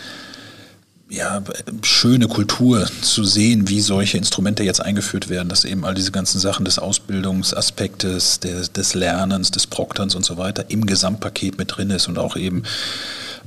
ja, 1.08 1.40
schöne 1.82 2.26
Kultur 2.26 2.88
zu 3.00 3.22
sehen, 3.24 3.68
wie 3.68 3.80
solche 3.80 4.18
Instrumente 4.18 4.64
jetzt 4.64 4.80
eingeführt 4.80 5.28
werden, 5.28 5.48
dass 5.48 5.64
eben 5.64 5.84
all 5.84 5.94
diese 5.94 6.10
ganzen 6.10 6.40
Sachen 6.40 6.64
des 6.64 6.80
Ausbildungsaspektes, 6.80 8.40
des, 8.40 8.72
des 8.72 8.94
Lernens, 8.94 9.52
des 9.52 9.68
Prokterns 9.68 10.16
und 10.16 10.24
so 10.24 10.36
weiter 10.36 10.64
im 10.68 10.84
Gesamtpaket 10.84 11.58
mit 11.58 11.76
drin 11.76 11.90
ist 11.90 12.08
und 12.08 12.18
auch 12.18 12.34
eben 12.36 12.64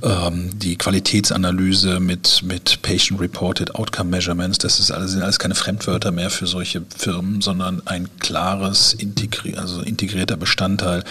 ähm, 0.02 0.58
die 0.58 0.76
Qualitätsanalyse 0.76 2.00
mit, 2.00 2.42
mit 2.42 2.80
Patient-Reported 2.80 3.74
Outcome 3.74 4.08
Measurements, 4.08 4.56
das 4.56 4.80
ist 4.80 4.90
alles, 4.90 5.10
sind 5.10 5.22
alles 5.22 5.38
keine 5.38 5.54
Fremdwörter 5.54 6.12
mehr 6.12 6.30
für 6.30 6.46
solche 6.46 6.82
Firmen, 6.96 7.42
sondern 7.42 7.82
ein 7.86 8.08
klares, 8.20 8.94
integri 8.94 9.56
also 9.56 9.82
integrierter 9.82 10.38
Bestandteil 10.38 11.04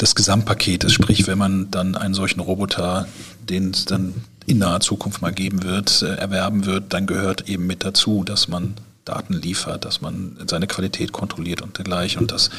des 0.00 0.14
Gesamtpaketes. 0.14 0.94
Sprich, 0.94 1.26
wenn 1.26 1.36
man 1.36 1.70
dann 1.70 1.94
einen 1.94 2.14
solchen 2.14 2.40
Roboter, 2.40 3.06
den 3.48 3.74
dann 3.86 4.14
in 4.46 4.58
naher 4.58 4.80
Zukunft 4.80 5.22
mal 5.22 5.32
geben 5.32 5.62
wird, 5.62 6.02
äh, 6.02 6.14
erwerben 6.14 6.66
wird, 6.66 6.92
dann 6.92 7.06
gehört 7.06 7.48
eben 7.48 7.66
mit 7.66 7.84
dazu, 7.84 8.24
dass 8.24 8.48
man 8.48 8.74
Daten 9.04 9.34
liefert, 9.34 9.84
dass 9.84 10.00
man 10.00 10.36
seine 10.46 10.66
Qualität 10.66 11.12
kontrolliert 11.12 11.62
und 11.62 11.76
dergleichen. 11.76 12.22
Und 12.22 12.32
das 12.32 12.50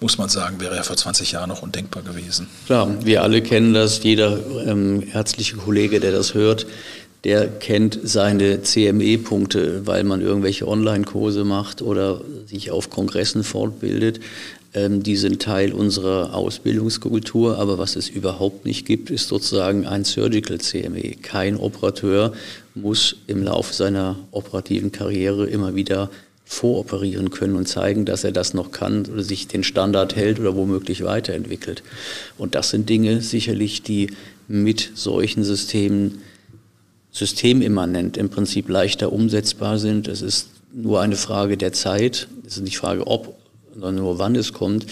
muss 0.00 0.18
man 0.18 0.28
sagen, 0.28 0.60
wäre 0.60 0.76
ja 0.76 0.82
vor 0.82 0.96
20 0.96 1.32
Jahren 1.32 1.48
noch 1.48 1.62
undenkbar 1.62 2.02
gewesen. 2.02 2.46
Klar, 2.66 2.88
wir 3.04 3.22
alle 3.22 3.42
kennen 3.42 3.74
das. 3.74 4.02
Jeder 4.02 4.38
ähm, 4.66 5.02
ärztliche 5.12 5.56
Kollege, 5.56 6.00
der 6.00 6.12
das 6.12 6.34
hört, 6.34 6.66
der 7.24 7.48
kennt 7.48 7.98
seine 8.02 8.62
CME-Punkte, 8.62 9.86
weil 9.86 10.04
man 10.04 10.22
irgendwelche 10.22 10.66
Online-Kurse 10.66 11.44
macht 11.44 11.82
oder 11.82 12.22
sich 12.46 12.70
auf 12.70 12.88
Kongressen 12.88 13.44
fortbildet. 13.44 14.20
Ähm, 14.72 15.02
die 15.02 15.16
sind 15.16 15.42
Teil 15.42 15.72
unserer 15.72 16.34
Ausbildungskultur, 16.34 17.58
aber 17.58 17.78
was 17.78 17.96
es 17.96 18.08
überhaupt 18.08 18.64
nicht 18.64 18.86
gibt, 18.86 19.10
ist 19.10 19.28
sozusagen 19.28 19.86
ein 19.86 20.04
Surgical 20.04 20.58
CME. 20.58 21.16
Kein 21.22 21.56
Operateur 21.56 22.32
muss 22.74 23.16
im 23.26 23.42
Laufe 23.42 23.74
seiner 23.74 24.16
operativen 24.30 24.92
Karriere 24.92 25.46
immer 25.46 25.74
wieder 25.74 26.10
voroperieren 26.44 27.30
können 27.30 27.54
und 27.54 27.68
zeigen, 27.68 28.04
dass 28.04 28.24
er 28.24 28.32
das 28.32 28.54
noch 28.54 28.72
kann 28.72 29.06
oder 29.06 29.22
sich 29.22 29.46
den 29.46 29.62
Standard 29.62 30.16
hält 30.16 30.40
oder 30.40 30.56
womöglich 30.56 31.04
weiterentwickelt. 31.04 31.84
Und 32.38 32.56
das 32.56 32.70
sind 32.70 32.88
Dinge 32.88 33.22
sicherlich, 33.22 33.82
die 33.82 34.10
mit 34.48 34.90
solchen 34.94 35.44
Systemen 35.44 36.22
systemimmanent 37.12 38.16
im 38.16 38.30
Prinzip 38.30 38.68
leichter 38.68 39.12
umsetzbar 39.12 39.78
sind. 39.78 40.08
Es 40.08 40.22
ist 40.22 40.48
nur 40.72 41.00
eine 41.00 41.16
Frage 41.16 41.56
der 41.56 41.72
Zeit. 41.72 42.26
Es 42.44 42.56
ist 42.56 42.62
nicht 42.62 42.74
die 42.74 42.78
Frage, 42.78 43.06
ob, 43.06 43.36
sondern 43.80 44.04
nur 44.04 44.18
wann 44.18 44.36
es 44.36 44.52
kommt, 44.52 44.86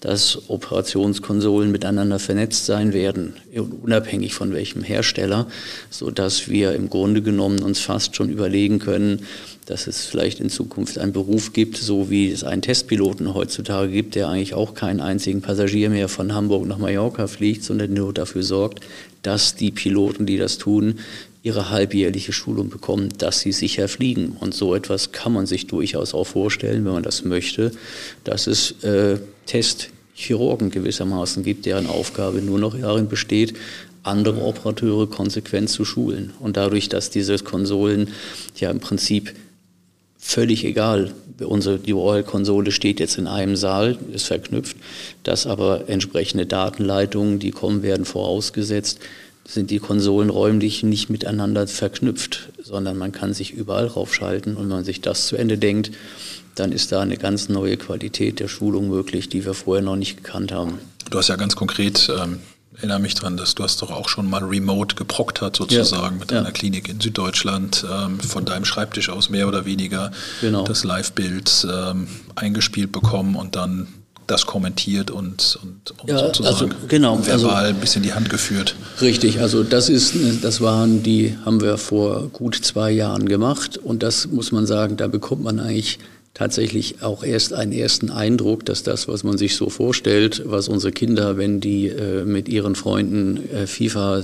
dass 0.00 0.48
Operationskonsolen 0.48 1.72
miteinander 1.72 2.18
vernetzt 2.18 2.66
sein 2.66 2.92
werden, 2.92 3.34
unabhängig 3.82 4.34
von 4.34 4.52
welchem 4.52 4.82
Hersteller, 4.82 5.48
so 5.90 6.10
dass 6.10 6.48
wir 6.48 6.72
im 6.74 6.88
Grunde 6.88 7.20
genommen 7.20 7.62
uns 7.62 7.80
fast 7.80 8.14
schon 8.14 8.30
überlegen 8.30 8.78
können, 8.78 9.26
dass 9.66 9.86
es 9.86 10.06
vielleicht 10.06 10.40
in 10.40 10.48
Zukunft 10.48 10.98
einen 10.98 11.12
Beruf 11.12 11.52
gibt, 11.52 11.76
so 11.76 12.08
wie 12.10 12.30
es 12.30 12.44
einen 12.44 12.62
Testpiloten 12.62 13.34
heutzutage 13.34 13.90
gibt, 13.90 14.14
der 14.14 14.28
eigentlich 14.28 14.54
auch 14.54 14.74
keinen 14.74 15.00
einzigen 15.00 15.42
Passagier 15.42 15.90
mehr 15.90 16.08
von 16.08 16.32
Hamburg 16.32 16.66
nach 16.66 16.78
Mallorca 16.78 17.26
fliegt, 17.26 17.64
sondern 17.64 17.92
nur 17.92 18.14
dafür 18.14 18.42
sorgt, 18.42 18.80
dass 19.22 19.56
die 19.56 19.70
Piloten, 19.70 20.26
die 20.26 20.38
das 20.38 20.58
tun, 20.58 21.00
ihre 21.48 21.70
halbjährliche 21.70 22.34
Schulung 22.34 22.68
bekommen, 22.68 23.08
dass 23.16 23.40
sie 23.40 23.52
sicher 23.52 23.88
fliegen. 23.88 24.36
Und 24.38 24.52
so 24.52 24.74
etwas 24.74 25.12
kann 25.12 25.32
man 25.32 25.46
sich 25.46 25.66
durchaus 25.66 26.12
auch 26.12 26.26
vorstellen, 26.26 26.84
wenn 26.84 26.92
man 26.92 27.02
das 27.02 27.24
möchte, 27.24 27.72
dass 28.24 28.46
es 28.46 28.82
äh, 28.84 29.18
Testchirurgen 29.46 30.70
gewissermaßen 30.70 31.42
gibt, 31.42 31.64
deren 31.64 31.86
Aufgabe 31.86 32.42
nur 32.42 32.58
noch 32.58 32.78
darin 32.78 33.08
besteht, 33.08 33.54
andere 34.02 34.42
Operateure 34.42 35.06
konsequent 35.08 35.70
zu 35.70 35.86
schulen. 35.86 36.34
Und 36.38 36.58
dadurch, 36.58 36.90
dass 36.90 37.08
diese 37.08 37.38
Konsolen 37.38 38.08
ja 38.56 38.70
im 38.70 38.80
Prinzip 38.80 39.32
völlig 40.18 40.64
egal. 40.64 41.12
Unsere, 41.40 41.78
die 41.78 41.92
Royal-Konsole 41.92 42.72
steht 42.72 43.00
jetzt 43.00 43.16
in 43.16 43.26
einem 43.26 43.56
Saal, 43.56 43.96
ist 44.12 44.26
verknüpft, 44.26 44.76
dass 45.22 45.46
aber 45.46 45.88
entsprechende 45.88 46.44
Datenleitungen, 46.44 47.38
die 47.38 47.52
kommen 47.52 47.82
werden, 47.82 48.04
vorausgesetzt, 48.04 48.98
sind 49.48 49.70
die 49.70 49.78
Konsolen 49.78 50.28
räumlich 50.28 50.82
nicht 50.82 51.08
miteinander 51.08 51.66
verknüpft, 51.66 52.50
sondern 52.62 52.98
man 52.98 53.12
kann 53.12 53.32
sich 53.32 53.52
überall 53.52 53.86
raufschalten 53.86 54.56
und 54.56 54.64
wenn 54.64 54.76
man 54.76 54.84
sich 54.84 55.00
das 55.00 55.26
zu 55.26 55.36
Ende 55.36 55.56
denkt, 55.56 55.90
dann 56.54 56.70
ist 56.70 56.92
da 56.92 57.00
eine 57.00 57.16
ganz 57.16 57.48
neue 57.48 57.76
Qualität 57.78 58.40
der 58.40 58.48
Schulung 58.48 58.90
möglich, 58.90 59.28
die 59.28 59.46
wir 59.46 59.54
vorher 59.54 59.82
noch 59.82 59.96
nicht 59.96 60.18
gekannt 60.18 60.52
haben. 60.52 60.78
Du 61.10 61.16
hast 61.16 61.28
ja 61.28 61.36
ganz 61.36 61.56
konkret 61.56 62.10
ähm, 62.14 62.40
erinnere 62.76 63.00
mich 63.00 63.14
dran, 63.14 63.36
dass 63.36 63.54
du 63.54 63.64
hast 63.64 63.82
doch 63.82 63.90
auch 63.90 64.08
schon 64.08 64.28
mal 64.28 64.44
remote 64.44 64.94
geproktert 64.96 65.56
sozusagen 65.56 66.16
ja, 66.16 66.20
mit 66.20 66.30
ja. 66.30 66.38
einer 66.40 66.52
Klinik 66.52 66.88
in 66.88 67.00
Süddeutschland, 67.00 67.84
ähm, 67.90 68.20
von 68.20 68.44
deinem 68.44 68.64
Schreibtisch 68.64 69.08
aus 69.08 69.30
mehr 69.30 69.48
oder 69.48 69.64
weniger 69.64 70.12
genau. 70.40 70.64
das 70.64 70.84
Live-Bild 70.84 71.66
ähm, 71.70 72.06
eingespielt 72.36 72.92
bekommen 72.92 73.34
und 73.34 73.56
dann 73.56 73.88
das 74.30 74.46
kommentiert 74.46 75.10
und, 75.10 75.58
und, 75.62 76.00
und 76.00 76.10
ja, 76.10 76.18
sozusagen 76.18 76.72
also, 76.72 76.86
genau, 76.86 77.18
verbal 77.26 77.50
also, 77.50 77.74
ein 77.74 77.80
bisschen 77.80 78.02
die 78.02 78.12
Hand 78.12 78.30
geführt. 78.30 78.76
Richtig, 79.00 79.40
also 79.40 79.64
das 79.64 79.88
ist, 79.88 80.14
das 80.42 80.60
waren 80.60 81.02
die, 81.02 81.36
haben 81.44 81.60
wir 81.60 81.78
vor 81.78 82.28
gut 82.28 82.54
zwei 82.54 82.90
Jahren 82.90 83.28
gemacht 83.28 83.78
und 83.78 84.02
das 84.02 84.28
muss 84.28 84.52
man 84.52 84.66
sagen, 84.66 84.96
da 84.96 85.08
bekommt 85.08 85.42
man 85.42 85.58
eigentlich 85.58 85.98
tatsächlich 86.34 87.02
auch 87.02 87.24
erst 87.24 87.52
einen 87.52 87.72
ersten 87.72 88.10
Eindruck, 88.10 88.64
dass 88.64 88.84
das, 88.84 89.08
was 89.08 89.24
man 89.24 89.38
sich 89.38 89.56
so 89.56 89.70
vorstellt, 89.70 90.42
was 90.44 90.68
unsere 90.68 90.92
Kinder, 90.92 91.36
wenn 91.36 91.60
die 91.60 91.88
äh, 91.88 92.24
mit 92.24 92.48
ihren 92.48 92.76
Freunden 92.76 93.50
äh, 93.50 93.66
FIFA, 93.66 94.22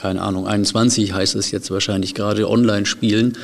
keine 0.00 0.22
Ahnung, 0.22 0.46
21 0.46 1.12
heißt 1.12 1.34
es 1.34 1.50
jetzt 1.50 1.70
wahrscheinlich 1.70 2.14
gerade 2.14 2.48
online 2.48 2.86
spielen, 2.86 3.36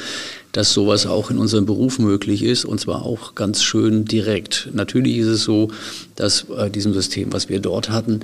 dass 0.52 0.72
sowas 0.72 1.06
auch 1.06 1.30
in 1.30 1.36
unserem 1.36 1.66
Beruf 1.66 1.98
möglich 1.98 2.42
ist 2.42 2.64
und 2.64 2.80
zwar 2.80 3.04
auch 3.04 3.34
ganz 3.34 3.62
schön 3.62 4.06
direkt. 4.06 4.70
Natürlich 4.72 5.18
ist 5.18 5.26
es 5.26 5.42
so, 5.42 5.68
dass 6.14 6.44
bei 6.44 6.70
diesem 6.70 6.94
System, 6.94 7.34
was 7.34 7.50
wir 7.50 7.60
dort 7.60 7.90
hatten, 7.90 8.20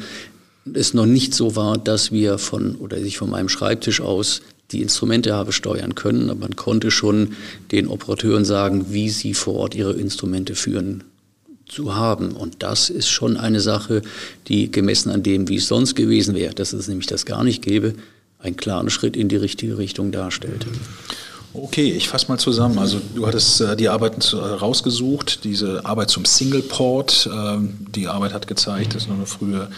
es 0.73 0.95
noch 0.95 1.05
nicht 1.05 1.35
so 1.35 1.57
war, 1.57 1.77
dass 1.77 2.11
wir 2.11 2.39
von 2.39 2.77
oder 2.77 2.99
sich 3.01 3.19
von 3.19 3.29
meinem 3.29 3.51
Schreibtisch 3.51 4.01
aus 4.01 4.41
die 4.71 4.81
Instrumente 4.81 5.35
habe 5.35 5.53
steuern 5.53 5.95
können, 5.95 6.31
aber 6.31 6.41
man 6.41 6.57
konnte 6.57 6.91
schon 6.91 7.35
den 7.71 7.87
Operateuren 7.87 8.47
sagen, 8.47 8.87
wie 8.89 9.11
sie 9.11 9.35
vor 9.35 9.57
Ort 9.57 9.75
ihre 9.75 9.93
Instrumente 9.93 10.55
führen 10.55 11.05
zu 11.69 11.95
haben. 11.95 12.33
Und 12.33 12.63
das 12.63 12.89
ist 12.89 13.09
schon 13.09 13.37
eine 13.37 13.61
Sache, 13.61 14.01
die 14.49 14.71
gemessen 14.71 15.11
an 15.11 15.23
dem, 15.23 15.49
wie 15.49 15.57
es 15.57 15.69
sonst 15.69 15.95
gewesen 15.95 16.35
wäre, 16.35 16.55
dass 16.55 16.73
es 16.73 16.89
nämlich 16.89 17.07
das 17.07 17.27
gar 17.27 17.45
nicht 17.45 17.63
gäbe, 17.63 17.95
einen 18.43 18.57
klaren 18.57 18.91
Schritt 18.91 19.17
in 19.17 19.29
die 19.29 19.37
richtige 19.37 19.79
Richtung 19.79 20.13
darstellt. 20.13 20.67
Okay, 21.55 21.93
ich 21.93 22.09
fasse 22.09 22.29
mal 22.29 22.39
zusammen. 22.39 22.79
Also 22.79 23.01
du 23.15 23.27
hattest 23.27 23.61
äh, 23.61 23.77
die 23.77 23.89
Arbeiten 23.89 24.21
zu, 24.21 24.39
äh, 24.39 24.55
rausgesucht, 24.55 25.45
diese 25.45 25.85
Arbeit 25.85 26.09
zum 26.09 26.25
Single 26.25 26.63
Port. 26.63 27.29
Ähm, 27.33 27.77
die 27.95 28.09
Arbeit 28.09 28.33
hat 28.33 28.47
gezeigt, 28.47 28.95
dass 28.95 29.07
noch 29.07 29.17
eine 29.17 29.27
frühe, 29.27 29.69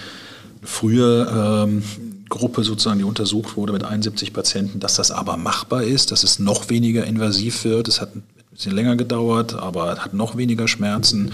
frühe 0.62 1.64
ähm, 1.66 1.82
Gruppe 2.28 2.62
sozusagen, 2.62 2.98
die 2.98 3.04
untersucht 3.04 3.56
wurde 3.56 3.72
mit 3.72 3.82
71 3.82 4.32
Patienten, 4.32 4.78
dass 4.78 4.94
das 4.94 5.10
aber 5.10 5.36
machbar 5.36 5.82
ist, 5.82 6.12
dass 6.12 6.22
es 6.22 6.38
noch 6.38 6.70
weniger 6.70 7.04
invasiv 7.04 7.64
wird. 7.64 7.88
Es 7.88 8.00
hat 8.00 8.14
ein 8.14 8.22
bisschen 8.52 8.72
länger 8.72 8.94
gedauert, 8.94 9.54
aber 9.54 9.96
hat 9.96 10.14
noch 10.14 10.36
weniger 10.36 10.68
Schmerzen 10.68 11.32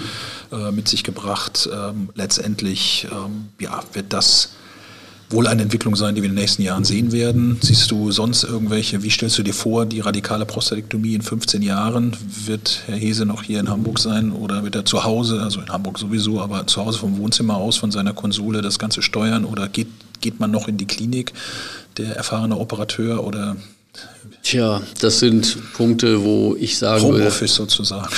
äh, 0.53 0.73
mit 0.73 0.89
sich 0.89 1.05
gebracht. 1.05 1.69
Ähm, 1.71 2.09
letztendlich 2.15 3.07
ähm, 3.13 3.49
ja, 3.61 3.83
wird 3.93 4.15
das 4.15 4.53
wohl 5.31 5.47
eine 5.47 5.63
Entwicklung 5.63 5.97
sein, 5.97 6.15
die 6.15 6.23
wir 6.23 6.29
in 6.29 6.35
den 6.35 6.43
nächsten 6.43 6.63
Jahren 6.63 6.85
sehen 6.85 7.13
werden. 7.13 7.59
Siehst 7.63 7.91
du 7.91 8.11
sonst 8.11 8.45
irgendwelche, 8.45 9.03
wie 9.03 9.11
stellst 9.11 9.39
du 9.39 9.43
dir 9.43 9.55
vor, 9.55 9.87
die 9.87 10.01
radikale 10.01 10.45
Prostatektomie 10.45 11.15
in 11.15 11.23
15 11.23 11.63
Jahren? 11.63 12.17
Wird 12.45 12.83
Herr 12.87 12.97
Hese 12.97 13.25
noch 13.25 13.43
hier 13.43 13.61
in 13.61 13.69
Hamburg 13.69 13.99
sein 13.99 14.33
oder 14.33 14.65
wird 14.65 14.75
er 14.75 14.85
zu 14.85 15.05
Hause, 15.05 15.41
also 15.41 15.61
in 15.61 15.71
Hamburg 15.71 15.99
sowieso, 15.99 16.41
aber 16.41 16.67
zu 16.67 16.85
Hause 16.85 16.99
vom 16.99 17.17
Wohnzimmer 17.19 17.57
aus, 17.57 17.77
von 17.77 17.91
seiner 17.91 18.13
Konsole 18.13 18.61
das 18.61 18.79
Ganze 18.79 19.03
steuern 19.03 19.45
oder 19.45 19.69
geht 19.69 19.89
geht 20.21 20.41
man 20.41 20.51
noch 20.51 20.69
in 20.69 20.77
die 20.77 20.87
Klinik, 20.87 21.33
der 21.97 22.17
erfahrene 22.17 22.57
Operateur 22.57 23.25
oder 23.25 23.57
Tja, 24.43 24.81
das 25.01 25.19
sind 25.19 25.59
Punkte, 25.73 26.23
wo 26.23 26.57
ich 26.59 26.79
sagen 26.79 27.03
Homeoffice 27.03 27.59
würde, 27.59 27.71
sozusagen. 27.71 28.15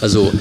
Also 0.00 0.32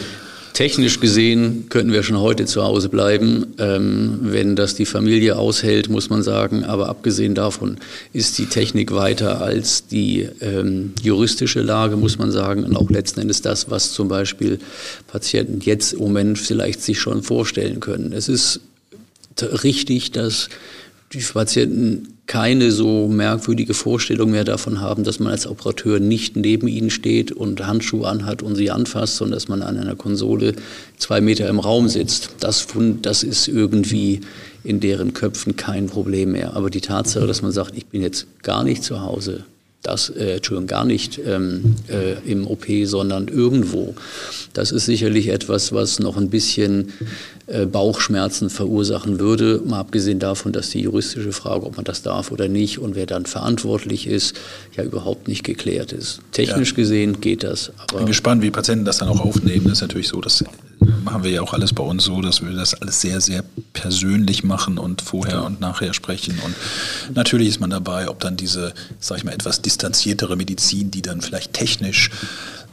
technisch 0.54 1.00
gesehen 1.00 1.68
könnten 1.70 1.94
wir 1.94 2.04
schon 2.04 2.20
heute 2.20 2.46
zu 2.46 2.64
Hause 2.64 2.90
bleiben, 2.90 3.54
ähm, 3.58 4.20
wenn 4.22 4.56
das 4.56 4.76
die 4.76 4.86
Familie 4.86 5.38
aushält, 5.38 5.90
muss 5.90 6.10
man 6.10 6.24
sagen. 6.24 6.64
Aber 6.64 6.90
abgesehen 6.90 7.36
davon 7.36 7.78
ist 8.14 8.38
die 8.38 8.46
Technik 8.46 8.94
weiter 8.94 9.42
als 9.42 9.88
die 9.88 10.28
ähm, 10.42 10.94
juristische 11.02 11.62
Lage, 11.62 11.96
muss 11.98 12.18
man 12.18 12.32
sagen. 12.32 12.64
Und 12.64 12.76
auch 12.76 12.90
letzten 12.90 13.22
Endes 13.22 13.42
das, 13.42 13.70
was 13.70 13.94
zum 13.94 14.08
Beispiel 14.08 14.60
Patienten 15.08 15.60
jetzt 15.62 15.94
im 15.94 16.00
Moment 16.00 16.40
vielleicht 16.40 16.82
sich 16.82 17.00
schon 17.00 17.24
vorstellen 17.24 17.80
können. 17.80 18.14
Es 18.14 18.30
ist 18.30 18.62
richtig, 19.42 20.12
dass 20.12 20.50
die 21.14 21.20
Patienten 21.20 22.08
keine 22.28 22.72
so 22.72 23.10
merkwürdige 23.10 23.74
Vorstellung 23.74 24.32
mehr 24.32 24.46
davon 24.46 24.80
haben, 24.80 25.04
dass 25.04 25.20
man 25.20 25.34
als 25.34 25.48
Operateur 25.48 26.00
nicht 26.00 26.38
neben 26.38 26.70
ihnen 26.70 26.90
steht 26.90 27.34
und 27.34 27.68
Handschuhe 27.68 28.08
anhat 28.08 28.42
und 28.42 28.56
sie 28.56 28.72
anfasst, 28.72 29.18
sondern 29.18 29.36
dass 29.36 29.50
man 29.50 29.62
an 29.62 29.78
einer 29.78 29.96
Konsole 29.96 30.54
zwei 30.98 31.20
Meter 31.20 31.50
im 31.50 31.60
Raum 31.60 31.90
sitzt. 31.90 32.36
Das, 32.40 32.68
das 33.02 33.24
ist 33.24 33.50
irgendwie 33.50 34.22
in 34.64 34.80
deren 34.80 35.14
Köpfen 35.14 35.58
kein 35.58 35.88
Problem 35.88 36.32
mehr. 36.32 36.56
Aber 36.56 36.70
die 36.70 36.80
Tatsache, 36.80 37.28
dass 37.28 37.42
man 37.42 37.52
sagt, 37.52 37.76
ich 37.76 37.88
bin 37.88 38.02
jetzt 38.02 38.28
gar 38.44 38.64
nicht 38.64 38.84
zu 38.84 39.02
Hause, 39.02 39.44
das, 39.84 40.10
äh, 40.10 40.36
Entschuldigung, 40.36 40.68
gar 40.68 40.86
nicht 40.86 41.20
ähm, 41.26 41.76
äh, 41.88 42.14
im 42.30 42.46
OP, 42.46 42.66
sondern 42.84 43.28
irgendwo. 43.28 43.96
Das 44.54 44.72
ist 44.72 44.86
sicherlich 44.86 45.30
etwas, 45.30 45.74
was 45.74 46.00
noch 46.00 46.18
ein 46.18 46.30
bisschen 46.30 46.94
Bauchschmerzen 47.72 48.50
verursachen 48.50 49.20
würde, 49.20 49.62
mal 49.66 49.80
abgesehen 49.80 50.20
davon, 50.20 50.54
dass 50.54 50.70
die 50.70 50.82
juristische 50.82 51.34
Frage, 51.34 51.66
ob 51.66 51.76
man 51.76 51.86
das 51.86 52.02
darf 52.02 52.32
oder 52.32 52.48
nicht 52.48 52.80
und 52.80 52.96
wer 52.96 53.06
dann 53.06 53.26
verantwortlich 53.26 54.08
ist, 54.08 54.36
ja 54.76 54.84
überhaupt 54.84 55.28
nicht 55.28 55.44
geklärt 55.44 55.92
ist. 55.92 56.22
Technisch 56.32 56.70
ja. 56.70 56.76
gesehen 56.76 57.22
geht 57.22 57.44
das. 57.44 57.72
Ich 57.92 57.98
bin 57.98 58.06
gespannt, 58.06 58.42
wie 58.42 58.52
Patienten 58.52 58.86
das 58.86 59.00
dann 59.00 59.10
auch 59.10 59.20
aufnehmen. 59.20 59.66
Das 59.66 59.74
ist 59.74 59.82
natürlich 59.82 60.08
so, 60.08 60.22
das 60.22 60.44
machen 61.04 61.24
wir 61.24 61.32
ja 61.32 61.42
auch 61.42 61.54
alles 61.54 61.74
bei 61.74 61.84
uns 61.84 62.06
so, 62.06 62.22
dass 62.22 62.42
wir 62.42 62.52
das 62.52 62.74
alles 62.74 63.02
sehr, 63.02 63.22
sehr 63.22 63.44
persönlich 63.74 64.44
machen 64.44 64.78
und 64.78 65.02
vorher 65.02 65.44
und 65.44 65.60
nachher 65.62 65.94
sprechen. 65.94 66.40
Und 66.44 66.56
natürlich 67.16 67.50
ist 67.50 67.60
man 67.60 67.70
dabei, 67.70 68.10
ob 68.10 68.20
dann 68.20 68.38
diese, 68.38 68.74
sag 69.00 69.18
ich 69.18 69.24
mal, 69.24 69.34
etwas 69.34 69.62
distanziertere 69.62 70.36
Medizin, 70.36 70.92
die 70.92 71.02
dann 71.02 71.22
vielleicht 71.22 71.54
technisch 71.54 72.10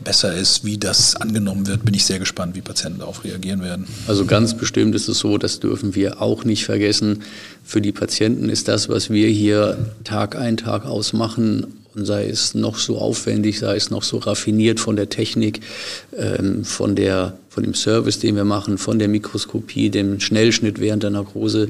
besser 0.03 0.35
ist, 0.35 0.65
wie 0.65 0.79
das 0.79 1.17
angenommen 1.17 1.67
wird, 1.67 1.85
bin 1.85 1.95
ich 1.95 2.05
sehr 2.05 2.19
gespannt, 2.19 2.55
wie 2.57 2.61
Patienten 2.61 3.01
darauf 3.01 3.25
reagieren 3.25 3.63
werden. 3.63 3.87
Also 4.07 4.25
ganz 4.25 4.57
bestimmt 4.57 4.95
ist 4.95 5.09
es 5.09 5.19
so, 5.19 5.39
das 5.39 5.61
dürfen 5.61 5.95
wir 5.95 6.23
auch 6.23 6.45
nicht 6.45 6.65
vergessen. 6.65 7.23
Für 7.65 7.81
die 7.81 7.93
Patienten 7.93 8.49
ist 8.49 8.69
das, 8.69 8.89
was 8.89 9.11
wir 9.11 9.29
hier 9.29 9.79
Tag 10.05 10.37
ein, 10.37 10.57
Tag 10.57 10.87
aus 10.87 11.13
machen, 11.13 11.67
und 11.95 12.05
sei 12.05 12.29
es 12.29 12.55
noch 12.55 12.79
so 12.79 12.99
aufwendig, 12.99 13.59
sei 13.59 13.75
es 13.75 13.91
noch 13.91 14.05
so 14.05 14.19
raffiniert 14.19 14.79
von 14.79 14.95
der 14.95 15.09
Technik, 15.09 15.61
ähm, 16.17 16.65
von 16.65 16.95
der 16.95 17.37
von 17.49 17.65
dem 17.65 17.75
Service, 17.75 18.21
den 18.21 18.37
wir 18.37 18.45
machen, 18.45 18.79
von 18.79 19.01
der 19.01 19.09
Mikroskopie, 19.09 19.91
dem 19.91 20.21
Schnellschnitt 20.21 20.79
während 20.79 21.03
der 21.03 21.11
Narkose. 21.11 21.69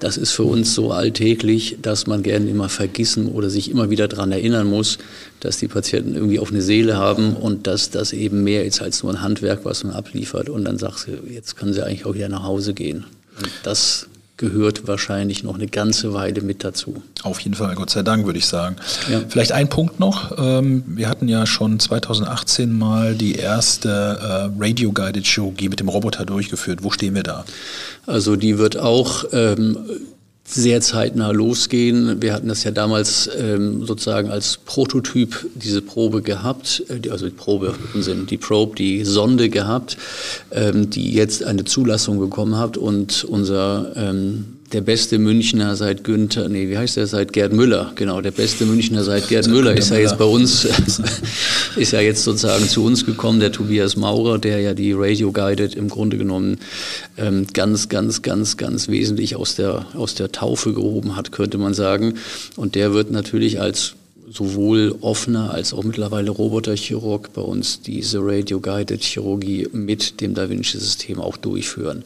Das 0.00 0.16
ist 0.16 0.32
für 0.32 0.44
uns 0.44 0.74
so 0.74 0.92
alltäglich, 0.92 1.78
dass 1.80 2.06
man 2.06 2.22
gerne 2.22 2.48
immer 2.50 2.68
vergessen 2.68 3.28
oder 3.28 3.48
sich 3.48 3.70
immer 3.70 3.90
wieder 3.90 4.08
daran 4.08 4.32
erinnern 4.32 4.66
muss, 4.66 4.98
dass 5.40 5.58
die 5.58 5.68
Patienten 5.68 6.14
irgendwie 6.14 6.38
auch 6.38 6.50
eine 6.50 6.62
Seele 6.62 6.96
haben 6.96 7.34
und 7.34 7.66
dass 7.66 7.90
das 7.90 8.12
eben 8.12 8.44
mehr 8.44 8.64
ist 8.64 8.82
als 8.82 9.02
nur 9.02 9.12
ein 9.12 9.22
Handwerk, 9.22 9.64
was 9.64 9.84
man 9.84 9.94
abliefert. 9.94 10.48
Und 10.48 10.64
dann 10.64 10.78
sagst 10.78 11.06
du, 11.06 11.32
jetzt 11.32 11.56
können 11.56 11.72
sie 11.72 11.84
eigentlich 11.84 12.06
auch 12.06 12.14
wieder 12.14 12.28
nach 12.28 12.44
Hause 12.44 12.74
gehen. 12.74 13.04
Und 13.38 13.50
das 13.62 14.08
gehört 14.36 14.88
wahrscheinlich 14.88 15.44
noch 15.44 15.54
eine 15.54 15.68
ganze 15.68 16.12
Weile 16.12 16.40
mit 16.40 16.64
dazu. 16.64 17.02
Auf 17.22 17.40
jeden 17.40 17.54
Fall, 17.54 17.74
Gott 17.76 17.90
sei 17.90 18.02
Dank, 18.02 18.26
würde 18.26 18.38
ich 18.38 18.46
sagen. 18.46 18.76
Ja. 19.10 19.20
Vielleicht 19.28 19.52
ein 19.52 19.68
Punkt 19.68 20.00
noch. 20.00 20.36
Ähm, 20.38 20.82
wir 20.86 21.08
hatten 21.08 21.28
ja 21.28 21.46
schon 21.46 21.78
2018 21.78 22.76
mal 22.76 23.14
die 23.14 23.36
erste 23.36 23.88
äh, 23.88 24.62
Radio-Guided 24.62 25.24
Chirurgie 25.24 25.68
mit 25.68 25.78
dem 25.78 25.88
Roboter 25.88 26.24
durchgeführt. 26.24 26.82
Wo 26.82 26.90
stehen 26.90 27.14
wir 27.14 27.22
da? 27.22 27.44
Also 28.06 28.34
die 28.34 28.58
wird 28.58 28.76
auch 28.76 29.24
ähm, 29.32 29.78
sehr 30.46 30.80
zeitnah 30.82 31.30
losgehen. 31.30 32.20
Wir 32.20 32.34
hatten 32.34 32.48
das 32.48 32.64
ja 32.64 32.70
damals 32.70 33.30
ähm, 33.38 33.84
sozusagen 33.86 34.30
als 34.30 34.58
Prototyp 34.58 35.46
diese 35.54 35.80
Probe 35.80 36.22
gehabt, 36.22 36.84
äh, 36.88 37.08
also 37.10 37.26
die 37.26 37.34
Probe 37.34 37.74
im 37.94 38.02
Sinne, 38.02 38.24
die 38.24 38.36
Probe, 38.36 38.76
die 38.76 39.04
Sonde 39.04 39.48
gehabt, 39.48 39.96
ähm, 40.52 40.90
die 40.90 41.12
jetzt 41.12 41.44
eine 41.44 41.64
Zulassung 41.64 42.18
bekommen 42.18 42.58
hat 42.58 42.76
und 42.76 43.24
unser 43.24 43.92
ähm, 43.96 44.53
der 44.72 44.80
beste 44.80 45.18
Münchner 45.18 45.76
seit 45.76 46.04
Günther, 46.04 46.48
nee, 46.48 46.68
wie 46.68 46.78
heißt 46.78 46.96
der 46.96 47.06
seit 47.06 47.32
Gerd 47.32 47.52
Müller? 47.52 47.92
Genau, 47.94 48.20
der 48.20 48.30
beste 48.30 48.64
Münchner 48.66 49.04
seit 49.04 49.28
Gerd 49.28 49.48
Müller 49.48 49.76
ist 49.76 49.90
ja 49.90 49.98
jetzt 49.98 50.18
bei 50.18 50.24
uns, 50.24 50.64
ist 51.76 51.92
ja 51.92 52.00
jetzt 52.00 52.24
sozusagen 52.24 52.68
zu 52.68 52.84
uns 52.84 53.06
gekommen, 53.06 53.40
der 53.40 53.52
Tobias 53.52 53.96
Maurer, 53.96 54.38
der 54.38 54.60
ja 54.60 54.74
die 54.74 54.92
Radio 54.92 55.32
Guided 55.32 55.74
im 55.74 55.88
Grunde 55.88 56.18
genommen 56.18 56.58
ähm, 57.16 57.46
ganz, 57.52 57.88
ganz, 57.88 58.22
ganz, 58.22 58.56
ganz 58.56 58.88
wesentlich 58.88 59.36
aus 59.36 59.54
der, 59.54 59.86
aus 59.94 60.14
der 60.14 60.32
Taufe 60.32 60.72
gehoben 60.72 61.16
hat, 61.16 61.30
könnte 61.30 61.58
man 61.58 61.74
sagen. 61.74 62.14
Und 62.56 62.74
der 62.74 62.92
wird 62.94 63.10
natürlich 63.10 63.60
als 63.60 63.94
sowohl 64.30 64.94
offener 65.00 65.52
als 65.52 65.72
auch 65.72 65.84
mittlerweile 65.84 66.30
Roboterchirurg 66.30 67.32
bei 67.32 67.42
uns 67.42 67.80
diese 67.80 68.18
Radio-Guided 68.20 69.02
Chirurgie 69.02 69.68
mit 69.72 70.20
dem 70.20 70.34
Da 70.34 70.48
Vinci-System 70.48 71.20
auch 71.20 71.36
durchführen. 71.36 72.04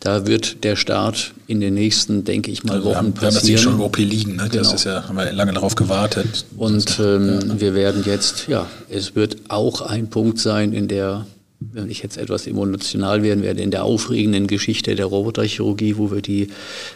Da 0.00 0.26
wird 0.26 0.64
der 0.64 0.76
Start 0.76 1.32
in 1.46 1.60
den 1.60 1.74
nächsten, 1.74 2.24
denke 2.24 2.50
ich 2.50 2.64
mal, 2.64 2.74
also 2.74 2.86
Wochen 2.86 2.92
wir 2.92 2.96
haben, 2.98 3.12
passieren. 3.12 3.32
Wir 3.32 3.48
haben 3.48 3.54
das 3.54 3.62
schon 3.62 3.74
im 3.74 3.80
OP 3.80 3.96
liegen, 3.98 4.36
ne? 4.36 4.48
genau. 4.50 4.62
das 4.64 4.72
ist 4.72 4.84
ja, 4.84 5.06
haben 5.06 5.16
wir 5.16 5.32
lange 5.32 5.52
darauf 5.52 5.74
gewartet. 5.74 6.46
Und 6.56 6.98
ähm, 6.98 7.40
ja. 7.48 7.60
wir 7.60 7.74
werden 7.74 8.04
jetzt, 8.06 8.48
ja, 8.48 8.66
es 8.88 9.14
wird 9.14 9.36
auch 9.48 9.82
ein 9.82 10.08
Punkt 10.08 10.38
sein 10.38 10.72
in 10.72 10.88
der 10.88 11.26
wenn 11.60 11.90
ich 11.90 12.02
jetzt 12.02 12.16
etwas 12.16 12.46
emotional 12.46 13.22
werden 13.22 13.42
werde, 13.42 13.60
in 13.60 13.70
der 13.70 13.84
aufregenden 13.84 14.46
Geschichte 14.46 14.94
der 14.94 15.04
Roboterchirurgie, 15.06 15.98
wo 15.98 16.10
wir 16.10 16.22
die 16.22 16.48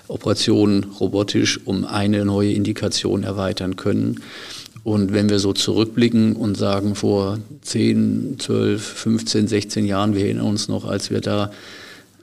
Operation 0.09 0.87
robotisch 0.99 1.61
um 1.67 1.85
eine 1.85 2.25
neue 2.25 2.53
Indikation 2.53 3.25
erweitern 3.25 3.77
können. 3.77 4.23
Und 4.85 5.15
wenn 5.15 5.31
wir 5.31 5.39
so 5.39 5.55
zurückblicken 5.55 6.37
und 6.37 6.57
sagen, 6.57 6.95
vor 6.95 7.39
10, 7.63 8.37
12, 8.39 8.83
15, 8.83 9.49
16 9.49 9.87
Jahren, 9.87 10.15
wir 10.15 10.27
erinnern 10.27 10.47
uns 10.47 10.69
noch, 10.69 10.85
als 10.85 11.11
wir 11.11 11.23
da 11.23 11.51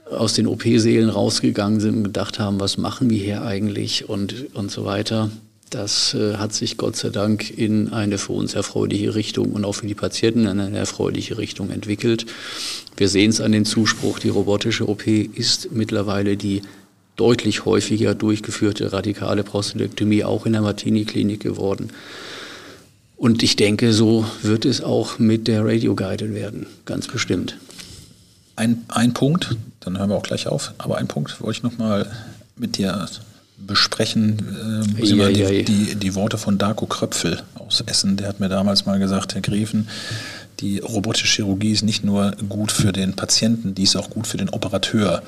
aus 0.08 0.34
den 0.34 0.46
OP-Sälen 0.46 1.08
rausgegangen 1.08 1.80
sind 1.80 1.96
und 1.96 2.04
gedacht 2.04 2.38
haben, 2.38 2.60
was 2.60 2.78
machen 2.78 3.10
wir 3.10 3.18
hier 3.18 3.42
eigentlich 3.42 4.08
und, 4.08 4.54
und 4.54 4.70
so 4.70 4.84
weiter. 4.84 5.30
Das 5.70 6.14
äh, 6.14 6.36
hat 6.36 6.52
sich 6.52 6.76
Gott 6.76 6.96
sei 6.96 7.08
Dank 7.08 7.50
in 7.50 7.92
eine 7.92 8.18
für 8.18 8.32
uns 8.32 8.54
erfreuliche 8.54 9.14
Richtung 9.14 9.52
und 9.52 9.64
auch 9.64 9.72
für 9.72 9.86
die 9.86 9.94
Patienten 9.94 10.46
in 10.46 10.60
eine 10.60 10.76
erfreuliche 10.76 11.38
Richtung 11.38 11.70
entwickelt. 11.70 12.26
Wir 12.96 13.08
sehen 13.08 13.30
es 13.30 13.40
an 13.40 13.52
dem 13.52 13.64
Zuspruch, 13.64 14.18
die 14.18 14.28
robotische 14.28 14.88
OP 14.88 15.06
ist 15.06 15.72
mittlerweile 15.72 16.36
die 16.36 16.62
deutlich 17.16 17.64
häufiger 17.64 18.14
durchgeführte 18.14 18.92
radikale 18.92 19.44
Prostatektomie 19.44 20.24
auch 20.24 20.46
in 20.46 20.52
der 20.52 20.62
Martini-Klinik 20.62 21.40
geworden. 21.40 21.88
Und 23.22 23.44
ich 23.44 23.54
denke, 23.54 23.92
so 23.92 24.26
wird 24.42 24.64
es 24.64 24.82
auch 24.82 25.20
mit 25.20 25.46
der 25.46 25.64
Radio 25.64 25.94
Guided 25.94 26.34
werden, 26.34 26.66
ganz 26.86 27.06
bestimmt. 27.06 27.56
Ein, 28.56 28.82
ein 28.88 29.14
Punkt, 29.14 29.54
dann 29.78 29.96
hören 29.96 30.10
wir 30.10 30.16
auch 30.16 30.24
gleich 30.24 30.48
auf, 30.48 30.74
aber 30.78 30.98
ein 30.98 31.06
Punkt 31.06 31.40
wollte 31.40 31.58
ich 31.58 31.62
nochmal 31.62 32.10
mit 32.56 32.78
dir 32.78 33.06
besprechen. 33.58 34.92
Äh, 34.98 35.04
ja, 35.04 35.28
die, 35.28 35.38
ja, 35.38 35.50
ja. 35.50 35.62
Die, 35.62 35.94
die, 35.94 36.14
Worte 36.16 36.36
von 36.36 36.58
Darko 36.58 36.86
Kröpfel 36.86 37.40
aus 37.54 37.80
Essen, 37.86 38.16
der 38.16 38.26
hat 38.26 38.40
mir 38.40 38.48
damals 38.48 38.86
mal 38.86 38.98
gesagt, 38.98 39.34
Herr 39.34 39.40
Greven, 39.40 39.86
die 40.58 40.80
robotische 40.80 41.28
Chirurgie 41.28 41.70
ist 41.70 41.84
nicht 41.84 42.02
nur 42.02 42.32
gut 42.48 42.72
für 42.72 42.90
den 42.90 43.14
Patienten, 43.14 43.76
die 43.76 43.84
ist 43.84 43.94
auch 43.94 44.10
gut 44.10 44.26
für 44.26 44.36
den 44.36 44.48
Operateur 44.48 45.22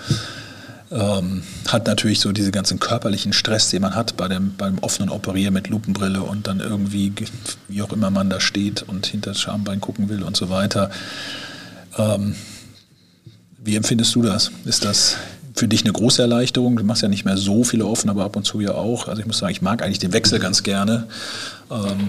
ähm, 0.91 1.43
hat 1.69 1.87
natürlich 1.87 2.21
so 2.21 2.33
diese 2.33 2.51
ganzen 2.51 2.79
körperlichen 2.79 3.33
Stress, 3.33 3.71
den 3.71 3.83
man 3.83 3.95
hat 3.95 4.17
bei 4.17 4.29
dem, 4.29 4.55
beim 4.57 4.79
offenen 4.81 5.09
Operieren 5.09 5.55
mit 5.55 5.69
Lupenbrille 5.69 6.23
und 6.23 6.47
dann 6.47 6.61
irgendwie, 6.61 7.13
wie 7.69 7.83
auch 7.83 7.93
immer 7.93 8.11
man 8.11 8.31
da 8.31 8.41
steht 8.41 8.83
und 8.83 9.07
hinter 9.07 9.31
das 9.31 9.41
Schambein 9.41 9.81
gucken 9.81 10.09
will 10.09 10.23
und 10.23 10.37
so 10.37 10.51
weiter. 10.51 10.91
Ähm, 11.97 12.35
wie 13.59 13.77
empfindest 13.77 14.15
du 14.15 14.23
das? 14.23 14.51
Ist 14.65 14.85
das 14.85 15.17
für 15.55 15.69
dich 15.69 15.85
eine 15.85 15.93
große 15.93 16.21
Erleichterung? 16.21 16.77
Du 16.77 16.85
machst 16.85 17.03
ja 17.03 17.09
nicht 17.09 17.25
mehr 17.25 17.37
so 17.37 17.65
viele 17.65 17.87
offen, 17.87 18.11
aber 18.11 18.25
ab 18.25 18.37
und 18.37 18.45
zu 18.45 18.61
ja 18.61 18.73
auch. 18.73 19.09
Also 19.09 19.21
ich 19.21 19.27
muss 19.27 19.39
sagen, 19.39 19.53
ich 19.53 19.63
mag 19.63 19.83
eigentlich 19.83 20.01
den 20.01 20.13
Wechsel 20.13 20.39
ganz 20.39 20.63
gerne. 20.63 21.07
Ähm, 21.71 22.09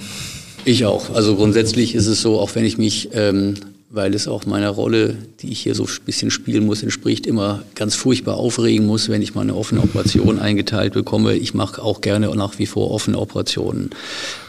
ich 0.66 0.86
auch. 0.86 1.16
Also 1.16 1.36
grundsätzlich 1.36 1.96
ist 1.96 2.08
es 2.08 2.22
so, 2.22 2.40
auch 2.40 2.56
wenn 2.56 2.66
ich 2.66 2.78
mich 2.78 3.10
ähm, 3.14 3.54
weil 3.96 4.14
es 4.14 4.28
auch 4.28 4.46
meiner 4.46 4.70
Rolle, 4.70 5.16
die 5.40 5.54
ich 5.54 5.62
hier 5.62 5.74
so 5.74 5.86
ein 5.86 6.06
bisschen 6.06 6.30
spielen 6.30 6.66
muss, 6.66 6.84
entspricht, 6.84 7.26
immer 7.26 7.64
ganz 7.76 7.96
furchtbar 7.96 8.36
aufregen 8.36 8.86
muss, 8.86 9.08
wenn 9.08 9.22
ich 9.22 9.36
mal 9.36 9.42
eine 9.42 9.56
offene 9.56 9.82
Operation 9.82 10.38
eingeteilt 10.38 10.94
bekomme. 10.94 11.34
Ich 11.36 11.54
mache 11.54 11.82
auch 11.82 12.02
gerne 12.02 12.28
nach 12.36 12.60
wie 12.60 12.66
vor 12.66 12.92
offene 12.92 13.18
Operationen. 13.18 13.92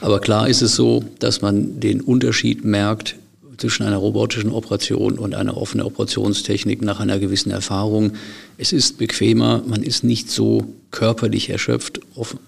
Aber 0.00 0.18
klar 0.18 0.48
ist 0.48 0.62
es 0.62 0.74
so, 0.74 1.04
dass 1.20 1.42
man 1.42 1.78
den 1.78 2.00
Unterschied 2.00 2.64
merkt 2.64 3.14
zwischen 3.56 3.84
einer 3.84 3.98
robotischen 3.98 4.50
Operation 4.50 5.16
und 5.16 5.36
einer 5.36 5.56
offenen 5.56 5.86
Operationstechnik 5.86 6.82
nach 6.82 6.98
einer 6.98 7.20
gewissen 7.20 7.52
Erfahrung. 7.52 8.14
Es 8.58 8.72
ist 8.72 8.98
bequemer, 8.98 9.62
man 9.64 9.84
ist 9.84 10.02
nicht 10.02 10.28
so 10.28 10.66
körperlich 10.90 11.50
erschöpft. 11.50 12.00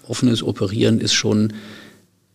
Offenes 0.08 0.42
Operieren 0.42 1.00
ist 1.00 1.14
schon 1.14 1.52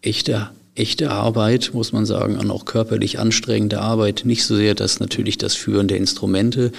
echter 0.02 0.54
echte 0.76 1.12
Arbeit, 1.12 1.72
muss 1.74 1.92
man 1.92 2.06
sagen, 2.06 2.38
und 2.38 2.50
auch 2.50 2.66
körperlich 2.66 3.20
anstrengende 3.20 3.82
Arbeit. 3.82 4.24
Nicht 4.26 4.44
so 4.44 4.56
sehr 4.56 4.76
das 4.76 5.00
natürlich 5.00 5.38
das 5.38 5.56
Führen 5.56 5.88
der 5.88 5.98
Instrumente, 5.98 6.72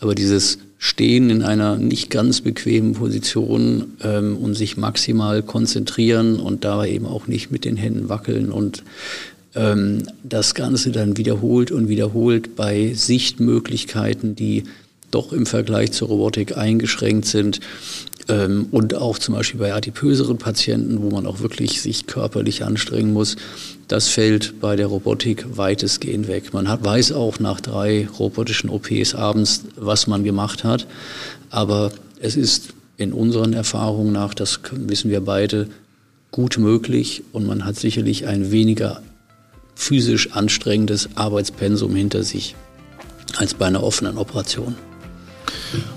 aber 0.00 0.14
dieses 0.14 0.58
Stehen 0.78 1.30
in 1.30 1.42
einer 1.42 1.76
nicht 1.76 2.10
ganz 2.10 2.42
bequemen 2.42 2.94
Position 2.94 3.96
ähm, 4.02 4.36
und 4.36 4.54
sich 4.54 4.76
maximal 4.76 5.42
konzentrieren 5.42 6.38
und 6.38 6.64
dabei 6.64 6.90
eben 6.90 7.06
auch 7.06 7.28
nicht 7.28 7.50
mit 7.50 7.64
den 7.64 7.76
Händen 7.76 8.08
wackeln 8.08 8.50
und 8.52 8.82
ähm, 9.54 10.02
das 10.22 10.54
Ganze 10.54 10.90
dann 10.90 11.16
wiederholt 11.16 11.70
und 11.70 11.88
wiederholt 11.88 12.56
bei 12.56 12.92
Sichtmöglichkeiten, 12.94 14.36
die 14.36 14.64
doch 15.10 15.32
im 15.32 15.46
Vergleich 15.46 15.92
zur 15.92 16.08
Robotik 16.08 16.58
eingeschränkt 16.58 17.26
sind. 17.26 17.60
Ähm, 18.28 18.66
und 18.70 18.94
auch 18.94 19.18
zum 19.18 19.34
Beispiel 19.34 19.60
bei 19.60 19.72
adipöseren 19.72 20.38
Patienten, 20.38 21.02
wo 21.02 21.10
man 21.10 21.26
auch 21.26 21.40
wirklich 21.40 21.80
sich 21.80 22.06
körperlich 22.06 22.64
anstrengen 22.64 23.12
muss, 23.12 23.36
das 23.88 24.08
fällt 24.08 24.60
bei 24.60 24.74
der 24.74 24.86
Robotik 24.86 25.56
weitestgehend 25.56 26.26
weg. 26.26 26.52
Man 26.52 26.68
hat, 26.68 26.84
weiß 26.84 27.12
auch 27.12 27.38
nach 27.38 27.60
drei 27.60 28.08
robotischen 28.18 28.68
OPs 28.68 29.14
abends, 29.14 29.62
was 29.76 30.06
man 30.06 30.24
gemacht 30.24 30.64
hat. 30.64 30.86
Aber 31.50 31.92
es 32.20 32.36
ist 32.36 32.74
in 32.96 33.12
unseren 33.12 33.52
Erfahrungen 33.52 34.12
nach, 34.12 34.34
das 34.34 34.60
wissen 34.72 35.10
wir 35.10 35.20
beide, 35.20 35.68
gut 36.32 36.58
möglich 36.58 37.22
und 37.32 37.46
man 37.46 37.64
hat 37.64 37.76
sicherlich 37.76 38.26
ein 38.26 38.50
weniger 38.50 39.02
physisch 39.74 40.32
anstrengendes 40.32 41.10
Arbeitspensum 41.14 41.94
hinter 41.94 42.22
sich 42.24 42.56
als 43.36 43.54
bei 43.54 43.66
einer 43.66 43.82
offenen 43.82 44.18
Operation. 44.18 44.74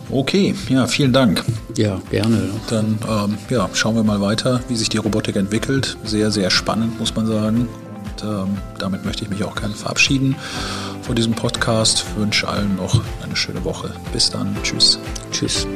Okay, 0.10 0.56
ja, 0.70 0.88
vielen 0.88 1.13
Dank. 1.13 1.44
Ja, 1.78 2.02
gerne. 2.10 2.50
Dann 2.70 2.98
ähm, 3.08 3.38
ja, 3.50 3.70
schauen 3.74 3.96
wir 3.96 4.04
mal 4.04 4.22
weiter, 4.22 4.62
wie 4.68 4.76
sich 4.76 4.89
die 4.89 4.98
Robotik 4.98 5.36
entwickelt. 5.36 5.98
Sehr, 6.04 6.32
sehr 6.32 6.50
spannend, 6.50 7.00
muss 7.00 7.15
man 7.15 7.28
sagen. 7.28 7.68
Und 7.96 8.24
ähm, 8.24 8.58
damit 8.78 9.06
möchte 9.06 9.24
ich 9.24 9.30
mich 9.30 9.44
auch 9.44 9.56
gerne 9.56 9.76
verabschieden 9.76 10.36
von 11.02 11.15
diesem 11.15 11.34
Podcast. 11.34 12.06
Ich 12.10 12.20
wünsche 12.20 12.48
allen 12.48 12.76
noch 12.76 13.02
eine 13.24 13.36
schöne 13.36 13.63
Woche. 13.63 13.92
Bis 14.13 14.30
dann. 14.30 14.56
Tschüss. 14.63 15.00
Tschüss. 15.32 15.68